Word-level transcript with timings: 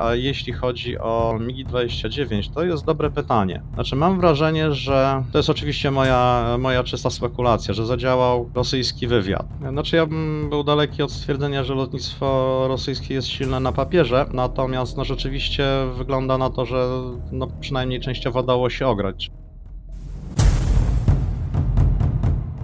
A 0.00 0.14
jeśli 0.14 0.52
chodzi 0.52 0.98
o 0.98 1.38
MiG-29, 1.40 2.54
to 2.54 2.64
jest 2.64 2.84
dobre 2.84 3.10
pytanie. 3.10 3.62
Znaczy, 3.74 3.96
mam 3.96 4.20
wrażenie, 4.20 4.72
że 4.72 5.24
to 5.32 5.38
jest 5.38 5.50
oczywiście 5.50 5.90
moja, 5.90 6.44
moja 6.58 6.84
czysta 6.84 7.10
spekulacja, 7.10 7.74
że 7.74 7.86
zadziałał 7.86 8.50
rosyjski 8.54 9.06
wywiad. 9.06 9.46
Znaczy, 9.70 9.96
ja 9.96 10.06
bym 10.06 10.46
był 10.50 10.64
daleki 10.64 11.02
od 11.02 11.12
stwierdzenia, 11.12 11.64
że 11.64 11.74
lotnictwo 11.74 12.64
rosyjskie 12.68 13.14
jest 13.14 13.28
silne 13.28 13.60
na 13.60 13.72
papierze, 13.72 14.26
natomiast 14.32 14.96
no, 14.96 15.04
rzeczywiście 15.04 15.64
wygląda 15.96 16.38
na 16.38 16.50
to, 16.50 16.66
że 16.66 16.88
no, 17.32 17.48
przynajmniej 17.60 18.00
częściowo 18.00 18.42
dało 18.42 18.70
się 18.70 18.86
ograć. 18.86 19.30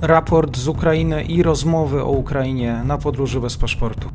Raport 0.03 0.57
z 0.57 0.69
Ukrainy 0.69 1.23
i 1.23 1.43
rozmowy 1.43 2.03
o 2.03 2.11
Ukrainie 2.11 2.83
na 2.85 2.99
podróży 2.99 3.41
bez 3.41 3.57
paszportu. 3.57 4.09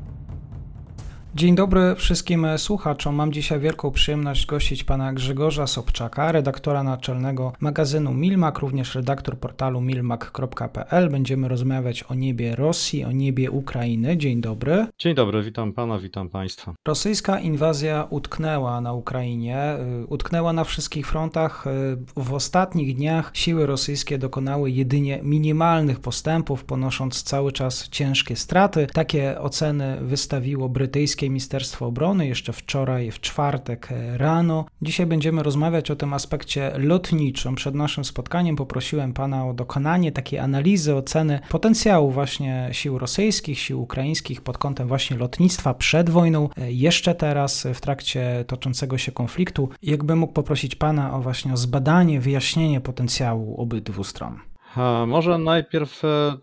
Dzień 1.36 1.56
dobry 1.56 1.96
wszystkim 1.96 2.48
słuchaczom. 2.58 3.16
Mam 3.16 3.34
dzisiaj 3.34 3.60
wielką 3.60 3.92
przyjemność 3.92 4.46
gościć 4.46 4.84
pana 4.84 5.14
Grzegorza 5.14 5.68
Sobczaka, 5.68 6.32
redaktora 6.32 6.84
naczelnego 6.84 7.54
magazynu 7.60 8.14
Milmak, 8.14 8.60
również 8.60 8.96
redaktor 8.96 9.38
portalu 9.38 9.82
milmak.pl. 9.82 11.10
Będziemy 11.10 11.48
rozmawiać 11.48 12.04
o 12.04 12.14
niebie 12.14 12.56
Rosji, 12.56 13.04
o 13.04 13.12
niebie 13.12 13.52
Ukrainy. 13.52 14.18
Dzień 14.18 14.42
dobry. 14.42 14.88
Dzień 15.00 15.16
dobry, 15.16 15.44
witam 15.44 15.74
pana, 15.74 16.00
witam 16.00 16.30
państwa. 16.30 16.74
Rosyjska 16.88 17.40
inwazja 17.40 18.08
utknęła 18.10 18.82
na 18.82 18.94
Ukrainie, 18.94 19.78
y, 20.04 20.08
utknęła 20.08 20.54
na 20.54 20.64
wszystkich 20.64 21.08
frontach. 21.08 21.68
Y, 21.68 21.98
w 22.16 22.34
ostatnich 22.34 22.96
dniach 22.96 23.32
siły 23.34 23.66
rosyjskie 23.66 24.18
dokonały 24.18 24.72
jedynie 24.72 25.20
minimalnych 25.24 26.00
postępów, 26.00 26.66
ponosząc 26.66 27.24
cały 27.24 27.52
czas 27.52 27.90
ciężkie 27.90 28.36
straty. 28.36 28.88
Takie 28.94 29.42
oceny 29.42 29.98
wystawiło 30.02 30.70
brytyjskie 30.70 31.23
Ministerstwo 31.30 31.86
Obrony 31.86 32.28
jeszcze 32.28 32.54
wczoraj, 32.54 33.12
w 33.12 33.20
czwartek 33.20 33.92
e, 33.92 34.18
rano. 34.18 34.66
Dzisiaj 34.82 35.06
będziemy 35.06 35.44
rozmawiać 35.44 35.92
o 35.92 35.96
tym 35.96 36.14
aspekcie 36.14 36.72
lotniczym. 36.78 37.56
Przed 37.56 37.76
naszym 37.76 38.06
spotkaniem 38.06 38.56
poprosiłem 38.56 39.14
Pana 39.14 39.48
o 39.48 39.54
dokonanie 39.54 40.12
takiej 40.12 40.40
analizy, 40.40 40.96
oceny 40.96 41.40
potencjału 41.50 42.12
właśnie 42.12 42.70
sił 42.72 42.98
rosyjskich, 42.98 43.60
sił 43.60 43.82
ukraińskich 43.82 44.42
pod 44.42 44.58
kątem 44.58 44.88
właśnie 44.88 45.18
lotnictwa 45.18 45.74
przed 45.74 46.10
wojną, 46.10 46.50
e, 46.58 46.72
jeszcze 46.72 47.16
teraz 47.16 47.68
w 47.74 47.82
trakcie 47.82 48.46
toczącego 48.48 48.98
się 48.98 49.12
konfliktu. 49.12 49.70
Jakbym 49.82 50.20
mógł 50.20 50.34
poprosić 50.34 50.76
Pana 50.76 51.16
o 51.16 51.22
właśnie 51.22 51.54
o 51.54 51.58
zbadanie, 51.58 52.20
wyjaśnienie 52.20 52.82
potencjału 52.82 53.62
obydwu 53.62 54.04
stron. 54.04 54.40
A 54.76 55.06
może 55.08 55.38
najpierw 55.38 56.06
e, 56.06 56.38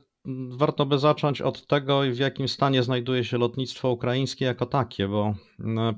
Warto 0.50 0.86
by 0.86 0.98
zacząć 0.98 1.40
od 1.40 1.66
tego, 1.66 2.00
w 2.12 2.18
jakim 2.18 2.48
stanie 2.48 2.82
znajduje 2.82 3.24
się 3.24 3.38
lotnictwo 3.38 3.90
ukraińskie 3.90 4.44
jako 4.44 4.66
takie, 4.66 5.08
bo 5.08 5.34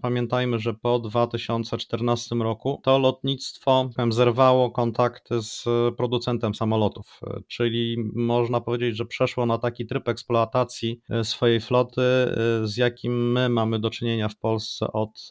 pamiętajmy, 0.03 0.59
że 0.59 0.75
po 0.75 0.98
2014 0.98 2.34
roku 2.34 2.81
to 2.83 2.98
lotnictwo 2.98 3.91
zerwało 4.11 4.70
kontakty 4.70 5.43
z 5.43 5.65
producentem 5.97 6.55
samolotów, 6.55 7.20
czyli 7.48 7.97
można 8.15 8.61
powiedzieć, 8.61 8.97
że 8.97 9.06
przeszło 9.06 9.47
na 9.47 9.59
taki 9.59 9.87
tryb 9.87 10.09
eksploatacji 10.09 11.00
e, 11.11 11.25
swojej 11.25 11.61
floty, 11.61 12.03
e, 12.03 12.37
z 12.62 12.77
jakim 12.77 13.33
my 13.33 13.48
mamy 13.48 13.78
do 13.78 13.91
czynienia 13.91 14.28
w 14.28 14.37
Polsce 14.37 14.93
od 14.93 15.31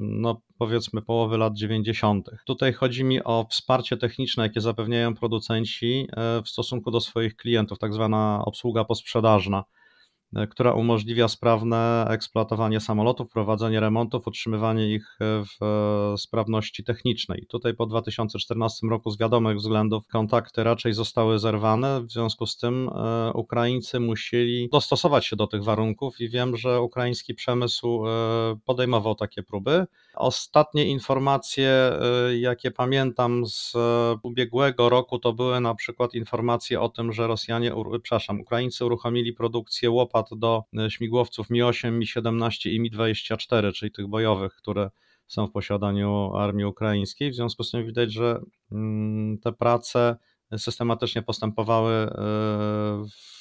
no, 0.00 0.42
powiedzmy 0.62 1.02
połowy 1.02 1.38
lat 1.38 1.56
90. 1.56 2.30
Tutaj 2.46 2.72
chodzi 2.72 3.04
mi 3.04 3.24
o 3.24 3.46
wsparcie 3.50 3.96
techniczne, 3.96 4.42
jakie 4.42 4.60
zapewniają 4.60 5.14
producenci 5.14 6.06
e, 6.16 6.42
w 6.42 6.48
stosunku 6.48 6.90
do 6.90 7.00
swoich 7.00 7.36
klientów, 7.36 7.78
tak 7.78 7.94
zwana 7.94 8.42
obsługa 8.44 8.84
posprzedażna. 8.84 9.64
E, 10.36 10.46
która 10.46 10.72
umożliwia 10.72 11.28
sprawne 11.28 12.06
eksploatowanie 12.08 12.80
samolotów, 12.80 13.28
prowadzenie 13.28 13.80
remontów, 13.80 14.26
utrzymywanie 14.26 14.94
ich 14.94 15.16
e, 15.20 15.44
w 15.44 15.64
e, 16.14 16.18
sprawności 16.18 16.84
technicznej. 16.84 17.46
Tutaj 17.48 17.74
po 17.74 17.86
2014 17.86 18.86
roku 18.86 19.10
z 19.10 19.18
wiadomych 19.18 19.56
względów 19.56 20.06
kontakty 20.08 20.64
raczej 20.64 20.92
zostały 20.92 21.38
zerwane, 21.38 22.02
w 22.02 22.12
związku 22.12 22.46
z 22.46 22.56
tym 22.56 22.90
Ukraińcy 23.34 24.00
musieli 24.00 24.68
dostosować 24.72 25.26
się 25.26 25.36
do 25.36 25.46
tych 25.46 25.64
warunków 25.64 26.20
i 26.20 26.28
wiem, 26.28 26.56
że 26.56 26.80
ukraiński 26.80 27.34
przemysł 27.34 28.04
podejmował 28.64 29.14
takie 29.14 29.42
próby. 29.42 29.86
Ostatnie 30.14 30.86
informacje, 30.86 31.92
jakie 32.38 32.70
pamiętam 32.70 33.46
z 33.46 33.74
ubiegłego 34.22 34.88
roku, 34.88 35.18
to 35.18 35.32
były 35.32 35.60
na 35.60 35.74
przykład 35.74 36.14
informacje 36.14 36.80
o 36.80 36.88
tym, 36.88 37.12
że 37.12 37.26
Rosjanie, 37.26 37.72
przepraszam, 38.02 38.40
Ukraińcy 38.40 38.84
uruchomili 38.84 39.32
produkcję 39.32 39.90
łopat 39.90 40.21
do 40.36 40.64
e, 40.78 40.90
śmigłowców 40.90 41.50
Mi-8, 41.50 41.92
Mi-17 41.92 42.70
i 42.70 42.80
Mi-24, 42.80 43.72
czyli 43.72 43.92
tych 43.92 44.06
bojowych, 44.06 44.54
które 44.54 44.90
są 45.26 45.46
w 45.46 45.52
posiadaniu 45.52 46.36
armii 46.36 46.64
ukraińskiej. 46.64 47.30
W 47.30 47.34
związku 47.34 47.64
z 47.64 47.70
tym 47.70 47.86
widać, 47.86 48.12
że 48.12 48.40
mm, 48.72 49.38
te 49.38 49.52
prace 49.52 50.16
systematycznie 50.58 51.22
postępowały 51.22 51.92
e, 51.92 52.08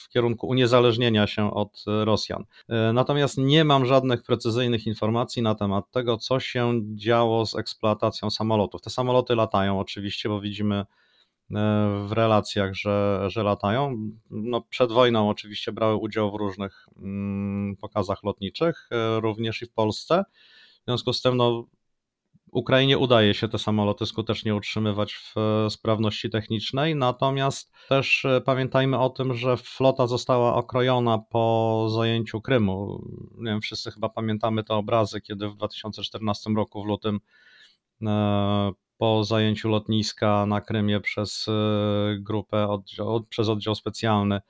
w 0.03 0.09
kierunku 0.09 0.47
uniezależnienia 0.47 1.27
się 1.27 1.53
od 1.53 1.83
Rosjan. 1.87 2.43
E, 2.69 2.93
natomiast 2.93 3.37
nie 3.37 3.65
mam 3.65 3.85
żadnych 3.85 4.23
precyzyjnych 4.23 4.87
informacji 4.87 5.41
na 5.41 5.55
temat 5.55 5.91
tego, 5.91 6.17
co 6.17 6.39
się 6.39 6.81
działo 6.95 7.45
z 7.45 7.55
eksploatacją 7.55 8.29
samolotów. 8.29 8.81
Te 8.81 8.89
samoloty 8.89 9.35
latają 9.35 9.79
oczywiście, 9.79 10.29
bo 10.29 10.41
widzimy 10.41 10.85
w 12.07 12.11
relacjach, 12.11 12.73
że, 12.75 13.25
że 13.27 13.43
latają. 13.43 14.09
No, 14.29 14.61
przed 14.61 14.91
wojną 14.91 15.29
oczywiście 15.29 15.71
brały 15.71 15.95
udział 15.95 16.31
w 16.31 16.35
różnych 16.35 16.85
mm, 16.97 17.75
pokazach 17.77 18.23
lotniczych, 18.23 18.89
e, 18.91 19.19
również 19.19 19.61
i 19.61 19.65
w 19.65 19.73
Polsce. 19.73 20.23
W 20.81 20.85
związku 20.85 21.13
z 21.13 21.21
tym 21.21 21.37
no, 21.37 21.67
Ukrainie 22.51 22.97
udaje 22.97 23.33
się 23.33 23.47
te 23.47 23.57
samoloty 23.57 24.05
skutecznie 24.05 24.55
utrzymywać 24.55 25.13
w 25.13 25.37
e, 25.37 25.69
sprawności 25.69 26.29
technicznej, 26.29 26.95
natomiast 26.95 27.71
też 27.89 28.25
pamiętajmy 28.45 28.99
o 28.99 29.09
tym, 29.09 29.33
że 29.33 29.57
flota 29.57 30.07
została 30.07 30.55
okrojona 30.55 31.17
po 31.17 31.87
zajęciu 31.89 32.41
Krymu. 32.41 33.05
Nie 33.37 33.51
wiem, 33.51 33.61
wszyscy 33.61 33.91
chyba 33.91 34.09
pamiętamy 34.09 34.63
te 34.63 34.73
obrazy, 34.73 35.21
kiedy 35.21 35.49
w 35.49 35.55
2014 35.55 36.49
roku 36.55 36.83
w 36.83 36.85
lutym 36.85 37.19
po 39.01 39.23
zajęciu 39.23 39.69
lotniska 39.69 40.45
na 40.45 40.61
Krymie 40.61 40.99
przez 40.99 41.47
e, 41.47 41.51
grupę, 42.19 42.81
przez 43.29 43.49
oddział 43.49 43.75
specjalny 43.75 44.41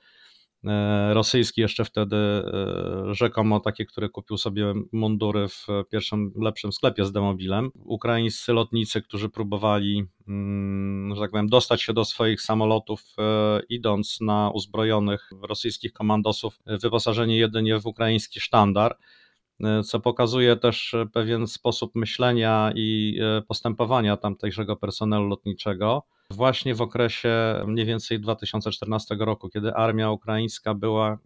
e, 0.64 1.14
rosyjski, 1.14 1.60
jeszcze 1.60 1.84
wtedy 1.84 2.16
e, 2.16 3.14
rzekomo 3.14 3.60
takie, 3.60 3.84
który 3.86 4.08
kupił 4.08 4.36
sobie 4.36 4.74
mundury 4.92 5.48
w 5.48 5.66
pierwszym 5.90 6.32
lepszym 6.40 6.72
sklepie 6.72 7.04
z 7.04 7.12
demobilem. 7.12 7.70
Ukraińscy 7.74 8.52
lotnicy, 8.52 9.02
którzy 9.02 9.28
próbowali, 9.28 10.04
mm, 10.28 11.14
że 11.14 11.20
tak 11.20 11.30
powiem, 11.30 11.48
dostać 11.48 11.82
się 11.82 11.92
do 11.92 12.04
swoich 12.04 12.42
samolotów, 12.42 13.02
idąc 13.68 14.20
na 14.20 14.50
uzbrojonych 14.54 15.30
rosyjskich 15.42 15.92
komandosów, 15.92 16.58
wyposażeni 16.66 17.36
jedynie 17.36 17.78
w 17.78 17.86
ukraiński 17.86 18.40
sztandar 18.40 18.96
co 19.84 20.00
pokazuje 20.00 20.56
też 20.56 20.94
e, 20.94 21.06
pewien 21.06 21.46
sposób 21.46 21.94
myślenia 21.94 22.72
i 22.74 23.18
e, 23.22 23.42
postępowania 23.42 24.16
tamtejszego 24.16 24.76
personelu 24.76 25.28
lotniczego. 25.28 26.02
Właśnie 26.30 26.74
w 26.74 26.80
okresie 26.82 27.62
mniej 27.66 27.86
więcej 27.86 28.20
2014 28.20 29.16
roku, 29.20 29.48
kiedy 29.48 29.74
armia 29.74 30.10
ukraińska 30.10 30.74
była 30.74 31.18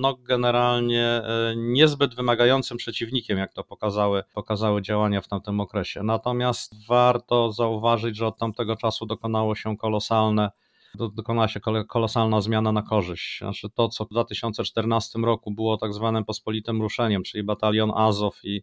no 0.00 0.14
generalnie 0.14 1.22
niezbyt 1.56 2.14
wymagającym 2.14 2.76
przeciwnikiem, 2.76 3.38
jak 3.38 3.52
to 3.52 3.64
pokazały, 3.64 4.22
pokazały 4.34 4.82
działania 4.82 5.20
w 5.20 5.28
tamtym 5.28 5.60
okresie. 5.60 6.02
Natomiast 6.02 6.86
warto 6.88 7.52
zauważyć, 7.52 8.16
że 8.16 8.26
od 8.26 8.38
tamtego 8.38 8.76
czasu 8.76 9.06
dokonało 9.06 9.54
się 9.54 9.76
kolosalne 9.76 10.50
dokonała 10.94 11.48
się 11.48 11.60
kolosalna 11.88 12.40
zmiana 12.40 12.72
na 12.72 12.82
korzyść. 12.82 13.38
Znaczy 13.38 13.70
to, 13.70 13.88
co 13.88 14.04
w 14.04 14.08
2014 14.08 15.18
roku 15.18 15.50
było 15.50 15.76
tak 15.76 15.94
zwanym 15.94 16.24
pospolitym 16.24 16.82
ruszeniem, 16.82 17.22
czyli 17.22 17.44
batalion 17.44 17.92
Azow 17.94 18.40
i 18.44 18.62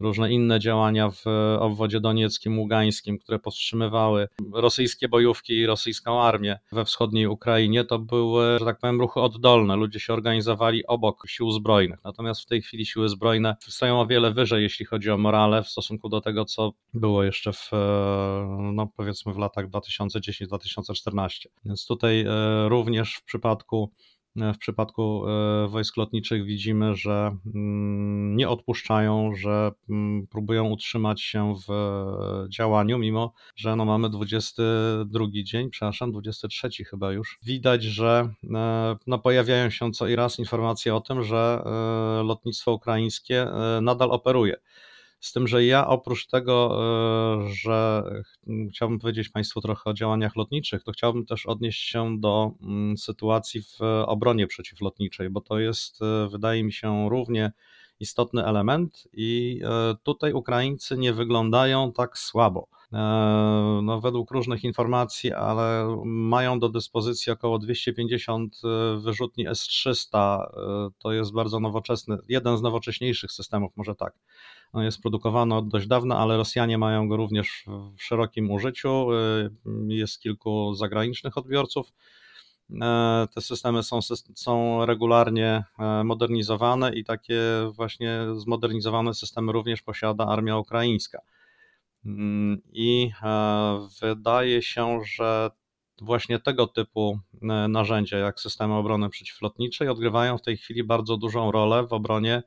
różne 0.00 0.32
inne 0.32 0.60
działania 0.60 1.10
w 1.10 1.24
obwodzie 1.58 2.00
donieckim, 2.00 2.58
ługańskim, 2.58 3.18
które 3.18 3.38
powstrzymywały 3.38 4.28
rosyjskie 4.52 5.08
bojówki 5.08 5.52
i 5.52 5.66
rosyjską 5.66 6.22
armię 6.22 6.58
we 6.72 6.84
wschodniej 6.84 7.26
Ukrainie, 7.26 7.84
to 7.84 7.98
były, 7.98 8.58
że 8.58 8.64
tak 8.64 8.78
powiem, 8.78 9.00
ruchy 9.00 9.20
oddolne. 9.20 9.76
Ludzie 9.76 10.00
się 10.00 10.12
organizowali 10.12 10.86
obok 10.86 11.22
sił 11.26 11.50
zbrojnych. 11.50 11.98
Natomiast 12.04 12.40
w 12.40 12.46
tej 12.46 12.62
chwili 12.62 12.86
siły 12.86 13.08
zbrojne 13.08 13.56
stoją 13.60 14.00
o 14.00 14.06
wiele 14.06 14.32
wyżej, 14.32 14.62
jeśli 14.62 14.86
chodzi 14.86 15.10
o 15.10 15.18
morale 15.18 15.62
w 15.62 15.68
stosunku 15.68 16.08
do 16.08 16.20
tego, 16.20 16.44
co 16.44 16.72
było 16.94 17.22
jeszcze 17.22 17.52
w, 17.52 17.70
no 18.72 18.86
powiedzmy 18.96 19.32
w 19.32 19.38
latach 19.38 19.68
2010-2014. 19.68 21.46
Więc 21.64 21.86
tutaj 21.86 22.20
e, 22.20 22.68
również 22.68 23.14
w 23.14 23.24
przypadku 23.24 23.90
w 24.36 24.58
przypadku 24.58 25.28
e, 25.28 25.68
wojsk 25.68 25.96
lotniczych 25.96 26.44
widzimy, 26.44 26.96
że 26.96 27.36
mm, 27.54 28.36
nie 28.36 28.48
odpuszczają, 28.48 29.34
że 29.34 29.72
mm, 29.90 30.26
próbują 30.26 30.70
utrzymać 30.70 31.22
się 31.22 31.54
w 31.68 31.70
e, 31.70 32.50
działaniu, 32.50 32.98
mimo 32.98 33.34
że 33.56 33.76
no 33.76 33.84
mamy 33.84 34.10
22 34.10 35.26
dzień, 35.44 35.70
przepraszam, 35.70 36.12
23 36.12 36.84
chyba 36.84 37.12
już. 37.12 37.38
Widać, 37.42 37.82
że 37.82 38.28
e, 38.54 38.96
no 39.06 39.18
pojawiają 39.18 39.70
się 39.70 39.92
co 39.92 40.08
i 40.08 40.16
raz 40.16 40.38
informacje 40.38 40.94
o 40.94 41.00
tym, 41.00 41.22
że 41.22 41.62
lotnictwo 42.24 42.72
ukraińskie 42.72 43.46
nadal 43.82 44.10
operuje. 44.10 44.56
Z 45.24 45.32
tym, 45.32 45.48
że 45.48 45.64
ja 45.64 45.86
oprócz 45.86 46.26
tego, 46.26 46.78
że 47.52 48.02
chciałbym 48.70 48.98
powiedzieć 48.98 49.28
Państwu 49.28 49.60
trochę 49.60 49.90
o 49.90 49.94
działaniach 49.94 50.36
lotniczych, 50.36 50.82
to 50.82 50.92
chciałbym 50.92 51.26
też 51.26 51.46
odnieść 51.46 51.82
się 51.82 52.20
do 52.20 52.50
mm, 52.62 52.96
sytuacji 52.98 53.62
w 53.62 53.80
obronie 54.06 54.46
przeciwlotniczej, 54.46 55.30
bo 55.30 55.40
to 55.40 55.58
jest, 55.58 56.00
wydaje 56.30 56.64
mi 56.64 56.72
się, 56.72 57.08
równie 57.08 57.52
istotny 58.00 58.44
element 58.44 59.08
i 59.12 59.60
tutaj 60.02 60.32
Ukraińcy 60.32 60.96
nie 60.98 61.12
wyglądają 61.12 61.92
tak 61.92 62.18
słabo. 62.18 62.68
E, 62.94 63.80
no, 63.82 64.00
według 64.00 64.30
różnych 64.30 64.64
informacji, 64.64 65.32
ale 65.32 65.96
mają 66.04 66.58
do 66.58 66.68
dyspozycji 66.68 67.32
około 67.32 67.58
250 67.58 68.60
e, 68.64 69.00
wyrzutni 69.00 69.48
S-300. 69.48 70.16
E, 70.16 70.88
to 70.98 71.12
jest 71.12 71.32
bardzo 71.32 71.60
nowoczesny, 71.60 72.18
jeden 72.28 72.56
z 72.56 72.62
nowocześniejszych 72.62 73.32
systemów, 73.32 73.72
może 73.76 73.94
tak. 73.94 74.14
Jest 74.74 75.02
produkowany 75.02 75.54
od 75.54 75.68
dość 75.68 75.86
dawna, 75.86 76.18
ale 76.18 76.36
Rosjanie 76.36 76.78
mają 76.78 77.08
go 77.08 77.16
również 77.16 77.64
w 77.98 78.02
szerokim 78.02 78.50
użyciu. 78.50 79.06
Jest 79.88 80.20
kilku 80.20 80.74
zagranicznych 80.74 81.38
odbiorców. 81.38 81.92
Te 83.34 83.40
systemy 83.40 83.82
są, 83.82 83.98
są 84.34 84.86
regularnie 84.86 85.64
modernizowane 86.04 86.94
i 86.94 87.04
takie 87.04 87.40
właśnie 87.72 88.20
zmodernizowane 88.36 89.14
systemy 89.14 89.52
również 89.52 89.82
posiada 89.82 90.26
armia 90.26 90.58
ukraińska. 90.58 91.18
I 92.72 93.10
wydaje 94.00 94.62
się, 94.62 95.00
że 95.16 95.50
właśnie 96.00 96.38
tego 96.38 96.66
typu 96.66 97.18
narzędzia, 97.68 98.18
jak 98.18 98.40
systemy 98.40 98.74
obrony 98.74 99.10
przeciwlotniczej, 99.10 99.88
odgrywają 99.88 100.38
w 100.38 100.42
tej 100.42 100.56
chwili 100.56 100.84
bardzo 100.84 101.16
dużą 101.16 101.52
rolę 101.52 101.86
w 101.86 101.92
obronie 101.92 102.42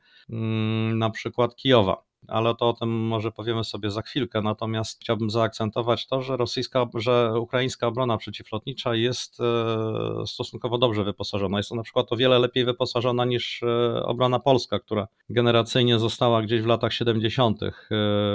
na 0.93 1.09
przykład 1.09 1.55
Kijowa 1.55 2.06
ale 2.27 2.55
to 2.55 2.69
o 2.69 2.73
tym 2.73 2.89
może 2.89 3.31
powiemy 3.31 3.63
sobie 3.63 3.91
za 3.91 4.01
chwilkę. 4.01 4.41
Natomiast 4.41 5.01
chciałbym 5.01 5.29
zaakcentować 5.29 6.07
to, 6.07 6.21
że 6.21 6.37
rosyjska, 6.37 6.85
że 6.95 7.33
ukraińska 7.39 7.87
obrona 7.87 8.17
przeciwlotnicza 8.17 8.95
jest 8.95 9.39
e, 9.39 10.27
stosunkowo 10.27 10.77
dobrze 10.77 11.03
wyposażona. 11.03 11.57
Jest 11.57 11.69
to 11.69 11.75
na 11.75 11.83
przykład 11.83 12.13
o 12.13 12.15
wiele 12.15 12.39
lepiej 12.39 12.65
wyposażona 12.65 13.25
niż 13.25 13.63
e, 13.63 14.03
obrona 14.05 14.39
polska, 14.39 14.79
która 14.79 15.07
generacyjnie 15.29 15.99
została 15.99 16.41
gdzieś 16.41 16.61
w 16.61 16.65
latach 16.65 16.93
70. 16.93 17.63
E, 17.63 17.69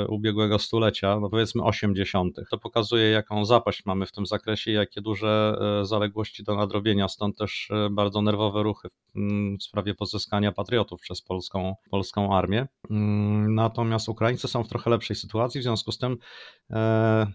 ubiegłego 0.08 0.58
stulecia, 0.58 1.20
no 1.20 1.31
powiedzmy 1.31 1.62
80. 1.62 2.37
To 2.50 2.58
pokazuje, 2.58 3.11
jaką 3.11 3.44
zapaść 3.44 3.84
mamy 3.87 4.06
w 4.06 4.12
tym 4.12 4.26
zakresie, 4.26 4.73
jakie 4.73 5.00
duże 5.00 5.58
zaległości 5.82 6.44
do 6.44 6.56
nadrobienia. 6.56 7.08
Stąd 7.08 7.38
też 7.38 7.70
bardzo 7.90 8.23
nerwowe 8.23 8.62
ruchy 8.62 8.88
w 9.61 9.62
sprawie 9.62 9.94
pozyskania 9.94 10.53
patriotów 10.53 11.00
przez 11.00 11.23
polską, 11.23 11.75
polską 11.91 12.37
armię. 12.37 12.69
Mm, 12.91 13.55
natomiast 13.55 13.82
natomiast 13.93 14.09
Ukraińcy 14.09 14.49
są 14.49 14.64
w 14.64 14.69
trochę 14.69 14.91
lepszej 14.91 15.17
sytuacji, 15.17 15.61
w 15.61 15.64
związku 15.64 15.93
z 15.93 15.99
tym 15.99 16.17
e, 16.70 17.26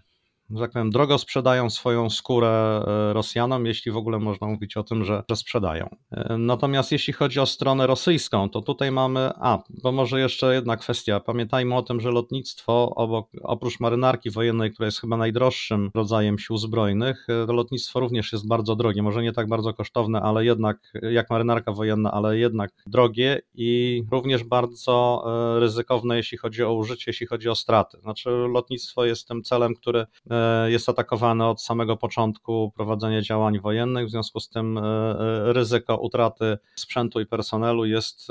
że 0.50 0.60
tak 0.60 0.72
powiem, 0.72 0.90
drogo 0.90 1.18
sprzedają 1.18 1.70
swoją 1.70 2.10
skórę 2.10 2.84
e, 2.86 3.12
Rosjanom, 3.12 3.66
jeśli 3.66 3.92
w 3.92 3.96
ogóle 3.96 4.18
można 4.18 4.46
mówić 4.46 4.76
o 4.76 4.82
tym, 4.82 5.04
że, 5.04 5.22
że 5.30 5.36
sprzedają. 5.36 5.88
E, 6.10 6.38
natomiast 6.38 6.92
jeśli 6.92 7.12
chodzi 7.12 7.40
o 7.40 7.46
stronę 7.46 7.86
rosyjską, 7.86 8.48
to 8.48 8.62
tutaj 8.62 8.92
mamy, 8.92 9.30
a, 9.40 9.58
bo 9.82 9.92
może 9.92 10.20
jeszcze 10.20 10.54
jedna 10.54 10.76
kwestia. 10.76 11.20
Pamiętajmy 11.20 11.76
o 11.76 11.82
tym, 11.82 12.00
że 12.00 12.10
lotnictwo, 12.10 12.92
obok, 12.94 13.28
oprócz 13.42 13.80
marynarki 13.80 14.30
wojennej, 14.30 14.72
która 14.72 14.86
jest 14.86 15.00
chyba 15.00 15.16
najdroższym 15.16 15.90
rodzajem 15.94 16.38
sił 16.38 16.56
zbrojnych, 16.56 17.26
to 17.46 17.52
lotnictwo 17.52 18.00
również 18.00 18.32
jest 18.32 18.48
bardzo 18.48 18.76
drogie. 18.76 19.02
Może 19.02 19.22
nie 19.22 19.32
tak 19.32 19.48
bardzo 19.48 19.74
kosztowne, 19.74 20.20
ale 20.20 20.44
jednak, 20.44 20.92
jak 21.02 21.30
marynarka 21.30 21.72
wojenna, 21.72 22.12
ale 22.12 22.38
jednak 22.38 22.70
drogie 22.86 23.40
i 23.54 24.02
również 24.10 24.44
bardzo 24.44 25.24
ryzykowne, 25.58 26.16
jeśli 26.16 26.38
chodzi 26.38 26.62
o 26.62 26.72
użycie, 26.72 27.04
jeśli 27.06 27.26
chodzi 27.26 27.48
o 27.48 27.54
straty. 27.54 27.98
Znaczy, 28.02 28.30
lotnictwo 28.30 29.04
jest 29.04 29.28
tym 29.28 29.42
celem, 29.42 29.74
który 29.74 30.06
E, 30.30 30.37
jest 30.66 30.88
atakowany 30.88 31.46
od 31.46 31.62
samego 31.62 31.96
początku 31.96 32.72
prowadzenia 32.74 33.22
działań 33.22 33.60
wojennych, 33.60 34.06
w 34.06 34.10
związku 34.10 34.40
z 34.40 34.48
tym 34.48 34.78
e, 34.78 34.82
e, 34.82 35.52
ryzyko 35.52 35.96
utraty 35.96 36.58
sprzętu 36.74 37.20
i 37.20 37.26
personelu 37.26 37.84
jest 37.84 38.28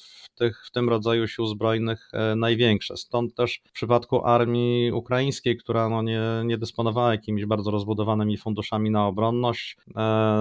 w, 0.00 0.34
tych, 0.34 0.66
w 0.66 0.70
tym 0.70 0.88
rodzaju 0.88 1.28
sił 1.28 1.46
zbrojnych 1.46 2.10
największe. 2.36 2.96
Stąd 2.96 3.34
też 3.34 3.62
w 3.64 3.72
przypadku 3.72 4.24
armii 4.24 4.92
ukraińskiej, 4.92 5.56
która 5.56 5.88
no 5.88 6.02
nie, 6.02 6.20
nie 6.44 6.58
dysponowała 6.58 7.12
jakimiś 7.12 7.46
bardzo 7.46 7.70
rozbudowanymi 7.70 8.36
funduszami 8.36 8.90
na 8.90 9.06
obronność, 9.06 9.76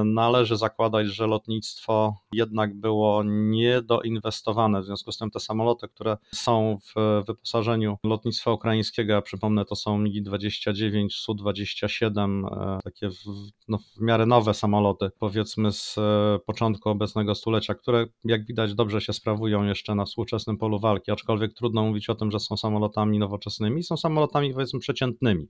należy 0.05 0.57
zakładać, 0.57 1.07
że 1.07 1.27
lotnictwo 1.27 2.15
jednak 2.33 2.75
było 2.75 3.23
niedoinwestowane. 3.25 4.81
W 4.81 4.85
związku 4.85 5.11
z 5.11 5.17
tym 5.17 5.31
te 5.31 5.39
samoloty, 5.39 5.87
które 5.87 6.17
są 6.33 6.77
w 6.95 7.23
wyposażeniu 7.27 7.97
lotnictwa 8.03 8.51
ukraińskiego, 8.51 9.13
ja 9.13 9.21
przypomnę, 9.21 9.65
to 9.65 9.75
są 9.75 9.99
MiG-29 9.99 11.02
Su-27, 11.09 12.47
e, 12.47 12.79
takie 12.83 13.09
w, 13.09 13.51
no, 13.67 13.77
w 13.77 14.01
miarę 14.01 14.25
nowe 14.25 14.53
samoloty, 14.53 15.09
powiedzmy 15.19 15.71
z 15.71 15.97
e, 15.97 16.39
początku 16.45 16.89
obecnego 16.89 17.35
stulecia, 17.35 17.73
które 17.73 18.05
jak 18.23 18.45
widać 18.45 18.75
dobrze 18.75 19.01
się 19.01 19.13
sprawują 19.13 19.63
jeszcze 19.63 19.95
na 19.95 20.05
współczesnym 20.05 20.57
polu 20.57 20.79
walki, 20.79 21.11
aczkolwiek 21.11 21.53
trudno 21.53 21.83
mówić 21.83 22.09
o 22.09 22.15
tym, 22.15 22.31
że 22.31 22.39
są 22.39 22.57
samolotami 22.57 23.19
nowoczesnymi, 23.19 23.83
są 23.83 23.97
samolotami 23.97 24.53
powiedzmy 24.53 24.79
przeciętnymi. 24.79 25.47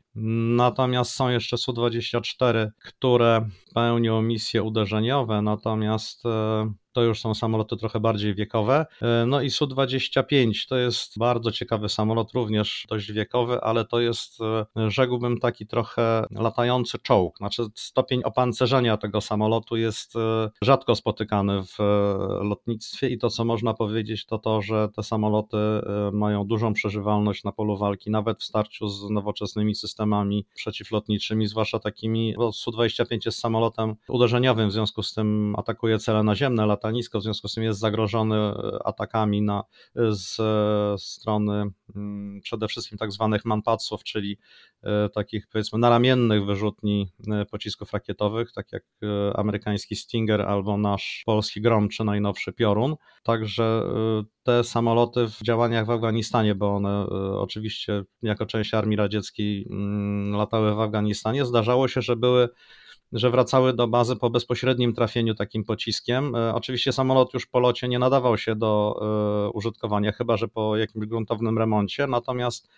Natomiast 0.56 1.12
są 1.12 1.30
jeszcze 1.30 1.58
Su-24, 1.58 2.68
które 2.84 3.50
pełnią 3.74 4.22
misje 4.22 4.64
uderzeniowe, 4.64 5.42
natomiast 5.42 6.26
e, 6.26 6.74
to 6.94 7.02
już 7.02 7.22
są 7.22 7.34
samoloty 7.34 7.78
trochę 7.78 8.00
bardziej 8.00 8.36
wiekowe. 8.36 8.86
E, 9.02 9.26
no 9.26 9.42
i 9.42 9.50
Su-25 9.50 10.68
to 10.70 10.78
jest 10.78 11.20
bardzo 11.20 11.52
ciekawy 11.52 11.90
samolot, 11.90 12.32
również 12.34 12.86
dość 12.90 13.12
wiekowy, 13.12 13.62
ale 13.62 13.86
to 13.86 14.00
jest, 14.00 14.42
e, 14.42 14.92
rzekłbym, 14.92 15.40
taki 15.40 15.68
trochę 15.68 16.26
latający 16.32 17.00
czołg. 17.00 17.38
Znaczy 17.38 17.64
stopień 17.76 18.24
opancerzenia 18.24 18.98
tego 18.98 19.22
samolotu 19.22 19.78
jest 19.78 20.16
e, 20.16 20.50
rzadko 20.62 20.96
spotykany 20.96 21.64
w 21.64 21.78
lotnictwie 22.42 23.10
i 23.10 23.18
to, 23.18 23.30
co 23.30 23.46
można 23.46 23.74
powiedzieć, 23.74 24.26
to 24.26 24.38
to, 24.38 24.62
że 24.62 24.90
te 24.96 25.04
samoloty 25.04 25.58
mają 26.14 26.46
dużą 26.46 26.74
przeżywalność 26.74 27.44
na 27.44 27.52
polu 27.52 27.78
walki, 27.78 28.12
nawet 28.12 28.40
w 28.40 28.44
starciu 28.44 28.88
z 28.88 29.10
nowoczesnymi 29.10 29.76
systemami 29.76 30.46
przeciwlotniczymi, 30.54 31.48
zwłaszcza 31.48 31.80
takimi, 31.80 32.34
bo 32.38 32.52
Su-25 32.52 33.18
jest 33.26 33.40
samolotem 33.40 33.96
uderzeniowym, 34.08 34.70
w 34.70 34.74
związku 34.74 35.04
z 35.04 35.14
tym 35.14 35.56
atakuje 35.58 36.00
cele 36.00 36.24
naziemne, 36.24 36.66
lata 36.84 37.20
w 37.20 37.24
związku 37.24 37.48
z 37.48 37.54
tym 37.54 37.64
jest 37.64 37.80
zagrożony 37.80 38.36
e, 38.36 38.80
atakami 38.86 39.42
na, 39.42 39.64
z 40.10 40.42
strony 41.02 41.66
mm, 41.96 42.42
przede 42.42 42.68
wszystkim 42.68 42.98
tak 42.98 43.12
zwanych 43.12 43.46
manpatsów, 43.46 44.04
czyli 44.04 44.38
e, 44.84 45.10
takich 45.10 45.48
powiedzmy 45.48 45.80
naramiennych 45.80 46.46
wyrzutni 46.46 47.12
e, 47.32 47.46
pocisków 47.46 47.94
rakietowych, 47.94 48.52
tak 48.52 48.72
jak 48.72 48.84
amerykański 49.36 49.96
Stinger 49.96 50.42
albo 50.42 50.78
nasz 50.78 51.24
polski 51.26 51.62
Grom 51.62 51.90
czy 51.90 52.04
najnowszy 52.04 52.54
Piorun. 52.54 52.96
Także 53.24 53.84
te 54.44 54.64
samoloty 54.64 55.28
w 55.28 55.44
działaniach 55.44 55.86
w 55.86 55.90
Afganistanie, 55.90 56.56
bo 56.56 56.76
one 56.76 57.06
oczywiście 57.38 58.04
jako 58.22 58.46
część 58.46 58.74
armii 58.74 58.98
radzieckiej 58.98 59.68
mm, 59.70 60.32
latały 60.36 60.76
w 60.76 60.80
Afganistanie, 60.80 61.46
zdarzało 61.46 61.88
się, 61.88 62.02
że 62.02 62.16
były 62.16 62.50
że 63.14 63.30
wracały 63.30 63.74
do 63.74 63.88
bazy 63.88 64.16
po 64.16 64.30
bezpośrednim 64.30 64.94
trafieniu 64.94 65.36
takim 65.36 65.64
pociskiem. 65.64 66.36
E, 66.36 66.54
oczywiście 66.56 66.94
samolot 66.94 67.34
już 67.34 67.46
po 67.46 67.60
locie 67.60 67.88
nie 67.88 68.00
nadawał 68.00 68.38
się 68.38 68.56
do 68.56 69.00
e, 69.02 69.50
użytkowania, 69.50 70.12
chyba 70.12 70.38
że 70.38 70.48
po 70.48 70.78
jakimś 70.78 71.08
gruntownym 71.08 71.58
remoncie, 71.58 72.08
natomiast 72.08 72.70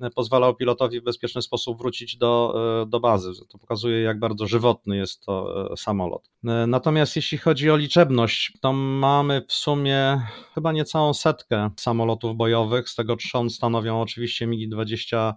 e, 0.00 0.10
pozwalał 0.10 0.54
pilotowi 0.54 1.00
w 1.00 1.04
bezpieczny 1.04 1.42
sposób 1.42 1.78
wrócić 1.78 2.16
do, 2.16 2.54
do 2.88 3.00
bazy. 3.00 3.32
To 3.48 3.58
pokazuje, 3.58 4.00
jak 4.00 4.18
bardzo 4.18 4.46
żywotny 4.46 4.96
jest 4.96 5.20
to 5.20 5.66
samolot. 5.76 6.30
Natomiast 6.66 7.16
jeśli 7.16 7.38
chodzi 7.38 7.70
o 7.70 7.76
liczebność, 7.76 8.52
to 8.60 8.72
mamy 8.72 9.42
w 9.48 9.52
sumie 9.52 10.20
chyba 10.54 10.72
niecałą 10.72 11.14
setkę 11.14 11.70
samolotów 11.76 12.36
bojowych, 12.36 12.88
z 12.88 12.94
tego 12.94 13.16
trzon 13.16 13.50
stanowią 13.50 14.00
oczywiście 14.00 14.46
MiG-20 14.46 15.32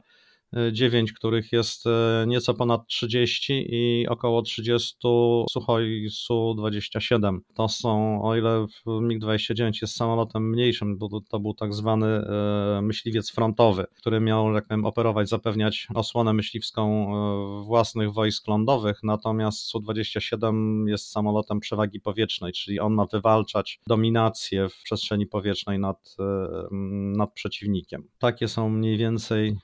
9, 0.71 1.13
których 1.13 1.51
jest 1.51 1.87
e, 1.87 2.25
nieco 2.27 2.53
ponad 2.53 2.87
30 2.87 3.65
i 3.69 4.07
około 4.07 4.41
30 4.41 4.97
Suchoi 5.49 6.09
Su-27. 6.09 7.39
To 7.53 7.69
są, 7.69 8.21
o 8.23 8.35
ile 8.35 8.65
MiG-29 8.85 9.71
jest 9.81 9.95
samolotem 9.95 10.49
mniejszym, 10.49 10.97
bo 10.97 11.21
to 11.29 11.39
był 11.39 11.53
tak 11.53 11.73
zwany 11.73 12.07
e, 12.07 12.81
myśliwiec 12.81 13.31
frontowy, 13.31 13.85
który 13.95 14.19
miał, 14.19 14.53
jak 14.53 14.67
powiem, 14.67 14.85
operować, 14.85 15.29
zapewniać 15.29 15.87
osłonę 15.93 16.33
myśliwską 16.33 17.07
e, 17.07 17.63
własnych 17.63 18.13
wojsk 18.13 18.47
lądowych, 18.47 18.99
natomiast 19.03 19.59
Su-27 19.59 20.87
jest 20.87 21.11
samolotem 21.11 21.59
przewagi 21.59 21.99
powietrznej, 21.99 22.53
czyli 22.53 22.79
on 22.79 22.93
ma 22.93 23.05
wywalczać 23.05 23.79
dominację 23.87 24.69
w 24.69 24.83
przestrzeni 24.83 25.27
powietrznej 25.27 25.79
nad, 25.79 26.15
nad 27.17 27.33
przeciwnikiem. 27.33 28.07
Takie 28.19 28.47
są 28.47 28.69
mniej 28.69 28.97
więcej 28.97 29.55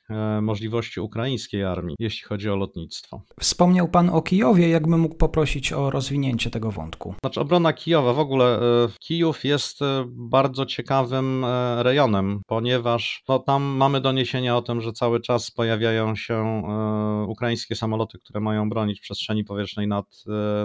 możliwości 0.42 0.79
ukraińskiej 1.02 1.64
armii, 1.64 1.96
jeśli 2.00 2.28
chodzi 2.28 2.50
o 2.50 2.56
lotnictwo. 2.56 3.22
Wspomniał 3.40 3.88
Pan 3.88 4.10
o 4.10 4.22
Kijowie, 4.22 4.70
jakbym 4.70 5.00
mógł 5.00 5.16
poprosić 5.16 5.74
o 5.74 5.90
rozwinięcie 5.90 6.50
tego 6.50 6.72
wątku. 6.72 7.16
Znaczy, 7.24 7.42
obrona 7.42 7.74
Kijowa, 7.74 8.14
w 8.14 8.20
ogóle 8.20 8.60
Kijów 9.00 9.46
jest 9.46 9.80
bardzo 10.08 10.66
ciekawym 10.66 11.46
rejonem, 11.78 12.42
ponieważ 12.48 13.24
no, 13.30 13.40
tam 13.40 13.64
mamy 13.64 14.02
doniesienia 14.02 14.58
o 14.58 14.62
tym, 14.62 14.82
że 14.82 14.94
cały 14.94 15.22
czas 15.22 15.52
pojawiają 15.52 16.16
się 16.16 16.64
ukraińskie 17.28 17.76
samoloty, 17.76 18.20
które 18.20 18.40
mają 18.40 18.70
bronić 18.70 19.00
przestrzeni 19.00 19.44
powietrznej 19.44 19.88
nad, 19.88 20.06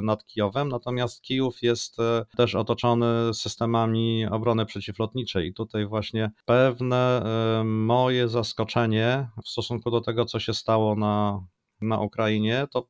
nad 0.03 0.27
Kijowem, 0.27 0.69
natomiast 0.69 1.23
Kijów 1.23 1.63
jest 1.63 1.97
też 2.37 2.55
otoczony 2.55 3.35
systemami 3.35 4.27
obrony 4.27 4.67
przeciwlotniczej. 4.67 5.49
I 5.49 5.55
tutaj 5.55 5.87
właśnie 5.87 6.31
pewne 6.45 7.23
moje 7.65 8.29
zaskoczenie 8.29 9.29
w 9.45 9.49
stosunku 9.49 9.91
do 9.91 10.01
tego, 10.05 10.25
co 10.25 10.41
się 10.41 10.55
stało 10.55 10.95
na, 10.95 11.47
na 11.81 12.01
Ukrainie, 12.01 12.67
to 12.73 12.89